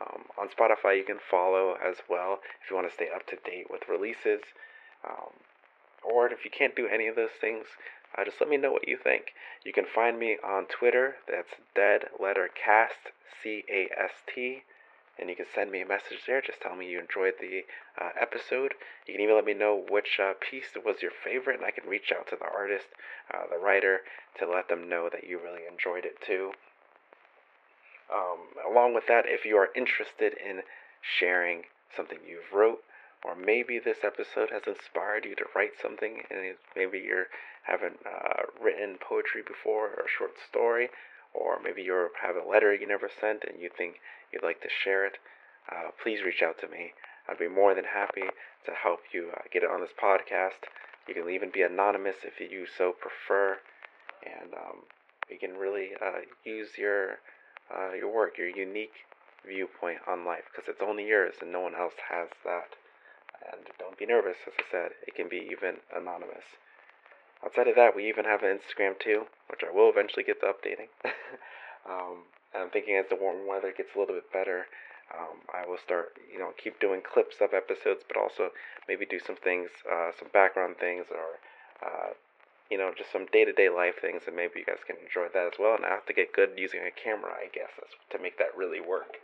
Um, 0.00 0.24
on 0.38 0.48
Spotify, 0.48 0.96
you 0.96 1.04
can 1.04 1.20
follow 1.30 1.76
as 1.82 1.96
well 2.08 2.40
if 2.62 2.70
you 2.70 2.76
want 2.76 2.88
to 2.88 2.94
stay 2.94 3.08
up 3.14 3.26
to 3.28 3.36
date 3.36 3.66
with 3.70 3.88
releases. 3.88 4.40
Um, 5.04 5.32
or 6.02 6.28
if 6.28 6.44
you 6.44 6.50
can't 6.50 6.76
do 6.76 6.86
any 6.86 7.06
of 7.06 7.16
those 7.16 7.36
things, 7.40 7.66
uh, 8.16 8.24
just 8.24 8.40
let 8.40 8.50
me 8.50 8.56
know 8.56 8.72
what 8.72 8.88
you 8.88 8.96
think. 8.96 9.32
You 9.64 9.72
can 9.72 9.86
find 9.86 10.18
me 10.18 10.36
on 10.44 10.66
Twitter. 10.66 11.16
That's 11.28 11.54
Dead 11.74 12.08
Letter 12.20 12.48
Cast, 12.52 13.12
C 13.42 13.64
A 13.70 13.88
S 13.98 14.12
T 14.32 14.62
and 15.18 15.28
you 15.28 15.36
can 15.36 15.46
send 15.54 15.70
me 15.70 15.80
a 15.80 15.86
message 15.86 16.24
there. 16.26 16.40
Just 16.40 16.60
tell 16.60 16.74
me 16.74 16.88
you 16.88 16.98
enjoyed 16.98 17.34
the 17.40 17.62
uh, 18.00 18.10
episode. 18.20 18.74
You 19.06 19.14
can 19.14 19.22
even 19.22 19.36
let 19.36 19.44
me 19.44 19.54
know 19.54 19.84
which 19.90 20.18
uh, 20.20 20.32
piece 20.40 20.74
was 20.84 21.02
your 21.02 21.12
favorite, 21.12 21.58
and 21.58 21.64
I 21.66 21.70
can 21.70 21.88
reach 21.88 22.12
out 22.16 22.26
to 22.28 22.36
the 22.36 22.46
artist, 22.46 22.86
uh, 23.32 23.44
the 23.50 23.62
writer, 23.62 24.00
to 24.38 24.48
let 24.48 24.68
them 24.68 24.88
know 24.88 25.08
that 25.12 25.28
you 25.28 25.38
really 25.38 25.62
enjoyed 25.70 26.04
it 26.04 26.16
too. 26.26 26.52
Um, 28.12 28.70
along 28.70 28.94
with 28.94 29.06
that, 29.08 29.24
if 29.26 29.44
you 29.44 29.56
are 29.56 29.68
interested 29.76 30.34
in 30.34 30.62
sharing 31.00 31.64
something 31.94 32.18
you've 32.26 32.52
wrote, 32.52 32.80
or 33.24 33.36
maybe 33.36 33.78
this 33.78 34.04
episode 34.04 34.50
has 34.50 34.62
inspired 34.66 35.24
you 35.24 35.34
to 35.36 35.44
write 35.54 35.72
something, 35.80 36.22
and 36.30 36.56
maybe 36.74 36.98
you 36.98 37.24
haven't 37.62 38.00
uh, 38.04 38.42
written 38.60 38.98
poetry 39.00 39.42
before 39.46 39.88
or 39.90 40.04
a 40.04 40.16
short 40.18 40.32
story, 40.48 40.90
or 41.32 41.58
maybe 41.62 41.82
you 41.82 42.08
have 42.20 42.36
a 42.36 42.48
letter 42.48 42.74
you 42.74 42.86
never 42.86 43.08
sent 43.08 43.44
and 43.44 43.60
you 43.60 43.70
think 43.70 44.00
you'd 44.32 44.42
like 44.42 44.60
to 44.60 44.68
share 44.68 45.06
it, 45.06 45.18
uh, 45.70 45.90
please 46.02 46.22
reach 46.22 46.42
out 46.42 46.58
to 46.60 46.68
me. 46.68 46.92
I'd 47.28 47.38
be 47.38 47.48
more 47.48 47.74
than 47.74 47.84
happy 47.84 48.26
to 48.66 48.72
help 48.72 49.00
you 49.12 49.30
uh, 49.32 49.42
get 49.52 49.62
it 49.62 49.70
on 49.70 49.80
this 49.80 49.94
podcast. 50.00 50.66
You 51.06 51.14
can 51.14 51.30
even 51.30 51.50
be 51.50 51.62
anonymous 51.62 52.16
if 52.24 52.40
you 52.40 52.66
so 52.66 52.92
prefer, 52.92 53.58
and 54.24 54.52
um, 54.54 54.82
you 55.30 55.38
can 55.38 55.56
really 55.56 55.90
uh, 56.04 56.22
use 56.44 56.76
your 56.76 57.18
uh, 57.72 57.94
your 57.94 58.12
work, 58.12 58.36
your 58.36 58.48
unique 58.48 59.06
viewpoint 59.46 59.98
on 60.06 60.24
life, 60.24 60.44
because 60.50 60.68
it's 60.68 60.82
only 60.82 61.06
yours 61.06 61.34
and 61.40 61.50
no 61.50 61.60
one 61.60 61.74
else 61.74 61.94
has 62.10 62.28
that. 62.44 62.74
And 63.50 63.66
don't 63.78 63.98
be 63.98 64.06
nervous, 64.06 64.36
as 64.46 64.52
I 64.58 64.64
said, 64.70 64.90
it 65.06 65.14
can 65.14 65.28
be 65.28 65.48
even 65.50 65.76
anonymous. 65.94 66.44
Outside 67.44 67.66
of 67.68 67.74
that, 67.76 67.96
we 67.96 68.08
even 68.08 68.24
have 68.24 68.42
an 68.42 68.56
Instagram 68.56 68.98
too, 68.98 69.26
which 69.48 69.62
I 69.66 69.74
will 69.74 69.90
eventually 69.90 70.22
get 70.22 70.40
to 70.40 70.46
updating. 70.46 70.88
um, 71.88 72.24
I'm 72.54 72.70
thinking 72.70 72.96
as 72.96 73.06
the 73.10 73.16
warm 73.16 73.48
weather 73.48 73.72
gets 73.76 73.94
a 73.96 73.98
little 73.98 74.14
bit 74.14 74.32
better, 74.32 74.66
um, 75.12 75.42
I 75.52 75.66
will 75.66 75.78
start, 75.82 76.16
you 76.32 76.38
know, 76.38 76.52
keep 76.56 76.80
doing 76.80 77.02
clips 77.02 77.36
of 77.40 77.52
episodes, 77.52 78.04
but 78.06 78.16
also 78.16 78.50
maybe 78.88 79.04
do 79.04 79.18
some 79.18 79.36
things, 79.36 79.68
uh, 79.90 80.10
some 80.18 80.28
background 80.32 80.76
things, 80.78 81.06
or 81.10 81.36
uh, 81.84 82.14
you 82.70 82.78
know, 82.78 82.92
just 82.96 83.12
some 83.12 83.26
day-to-day 83.26 83.68
life 83.68 84.00
things, 84.00 84.22
and 84.26 84.36
maybe 84.36 84.60
you 84.60 84.64
guys 84.64 84.80
can 84.86 84.96
enjoy 84.96 85.28
that 85.34 85.46
as 85.46 85.58
well. 85.58 85.76
And 85.76 85.84
I 85.84 85.90
have 85.90 86.06
to 86.06 86.14
get 86.14 86.32
good 86.32 86.56
using 86.56 86.80
a 86.80 86.90
camera, 86.90 87.32
I 87.32 87.52
guess, 87.52 87.68
to 88.10 88.18
make 88.18 88.38
that 88.38 88.56
really 88.56 88.80
work 88.80 89.20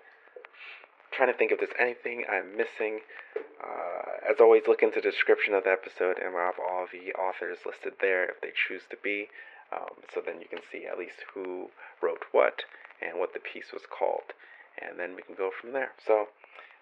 trying 1.13 1.33
to 1.33 1.37
think 1.37 1.53
if 1.53 1.59
there's 1.59 1.77
anything 1.79 2.25
I'm 2.31 2.57
missing. 2.57 3.01
Uh, 3.37 4.31
as 4.31 4.37
always, 4.41 4.63
look 4.67 4.83
into 4.83 5.01
the 5.01 5.11
description 5.11 5.55
of 5.55 5.65
the 5.65 5.71
episode, 5.71 6.19
and 6.19 6.35
we'll 6.35 6.45
have 6.45 6.59
all 6.59 6.87
the 6.91 7.13
authors 7.15 7.59
listed 7.67 7.95
there 8.01 8.25
if 8.25 8.41
they 8.41 8.53
choose 8.55 8.83
to 8.91 8.97
be. 9.03 9.29
Um, 9.73 10.01
so 10.13 10.23
then 10.25 10.41
you 10.41 10.49
can 10.49 10.61
see 10.71 10.87
at 10.87 10.99
least 10.99 11.25
who 11.35 11.71
wrote 12.01 12.25
what 12.33 12.65
and 13.03 13.19
what 13.19 13.35
the 13.35 13.41
piece 13.41 13.73
was 13.73 13.83
called, 13.87 14.33
and 14.81 14.99
then 14.99 15.15
we 15.15 15.23
can 15.23 15.35
go 15.35 15.51
from 15.51 15.73
there. 15.73 15.93
So 16.05 16.29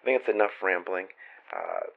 I 0.01 0.05
think 0.05 0.21
it's 0.21 0.29
enough 0.29 0.63
rambling. 0.63 1.07
Uh, 1.53 1.91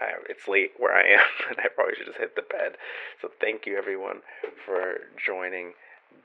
I, 0.00 0.12
it's 0.28 0.48
late 0.48 0.72
where 0.78 0.94
I 0.94 1.06
am, 1.14 1.28
and 1.50 1.58
I 1.58 1.68
probably 1.74 1.94
should 1.96 2.06
just 2.06 2.18
hit 2.18 2.36
the 2.36 2.42
bed. 2.42 2.76
So 3.20 3.30
thank 3.40 3.66
you 3.66 3.76
everyone 3.76 4.20
for 4.64 5.00
joining 5.24 5.72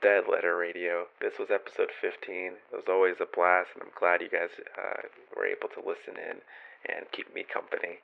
Dead 0.00 0.24
Letter 0.30 0.56
Radio. 0.56 1.06
This 1.20 1.38
was 1.38 1.50
episode 1.50 1.90
15. 2.00 2.52
It 2.72 2.76
was 2.76 2.88
always 2.88 3.16
a 3.20 3.26
blast, 3.26 3.70
and 3.74 3.82
I'm 3.82 3.92
glad 3.98 4.22
you 4.22 4.28
guys 4.28 4.50
uh, 4.78 5.08
were 5.36 5.46
able 5.46 5.68
to 5.68 5.80
listen 5.80 6.16
in 6.16 6.40
and 6.88 7.10
keep 7.12 7.34
me 7.34 7.44
company. 7.44 7.98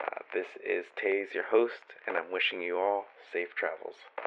Uh, 0.00 0.24
this 0.34 0.46
is 0.64 0.86
Taze, 0.96 1.34
your 1.34 1.44
host, 1.44 1.94
and 2.06 2.16
I'm 2.16 2.32
wishing 2.32 2.62
you 2.62 2.78
all 2.78 3.06
safe 3.32 3.54
travels. 3.54 4.10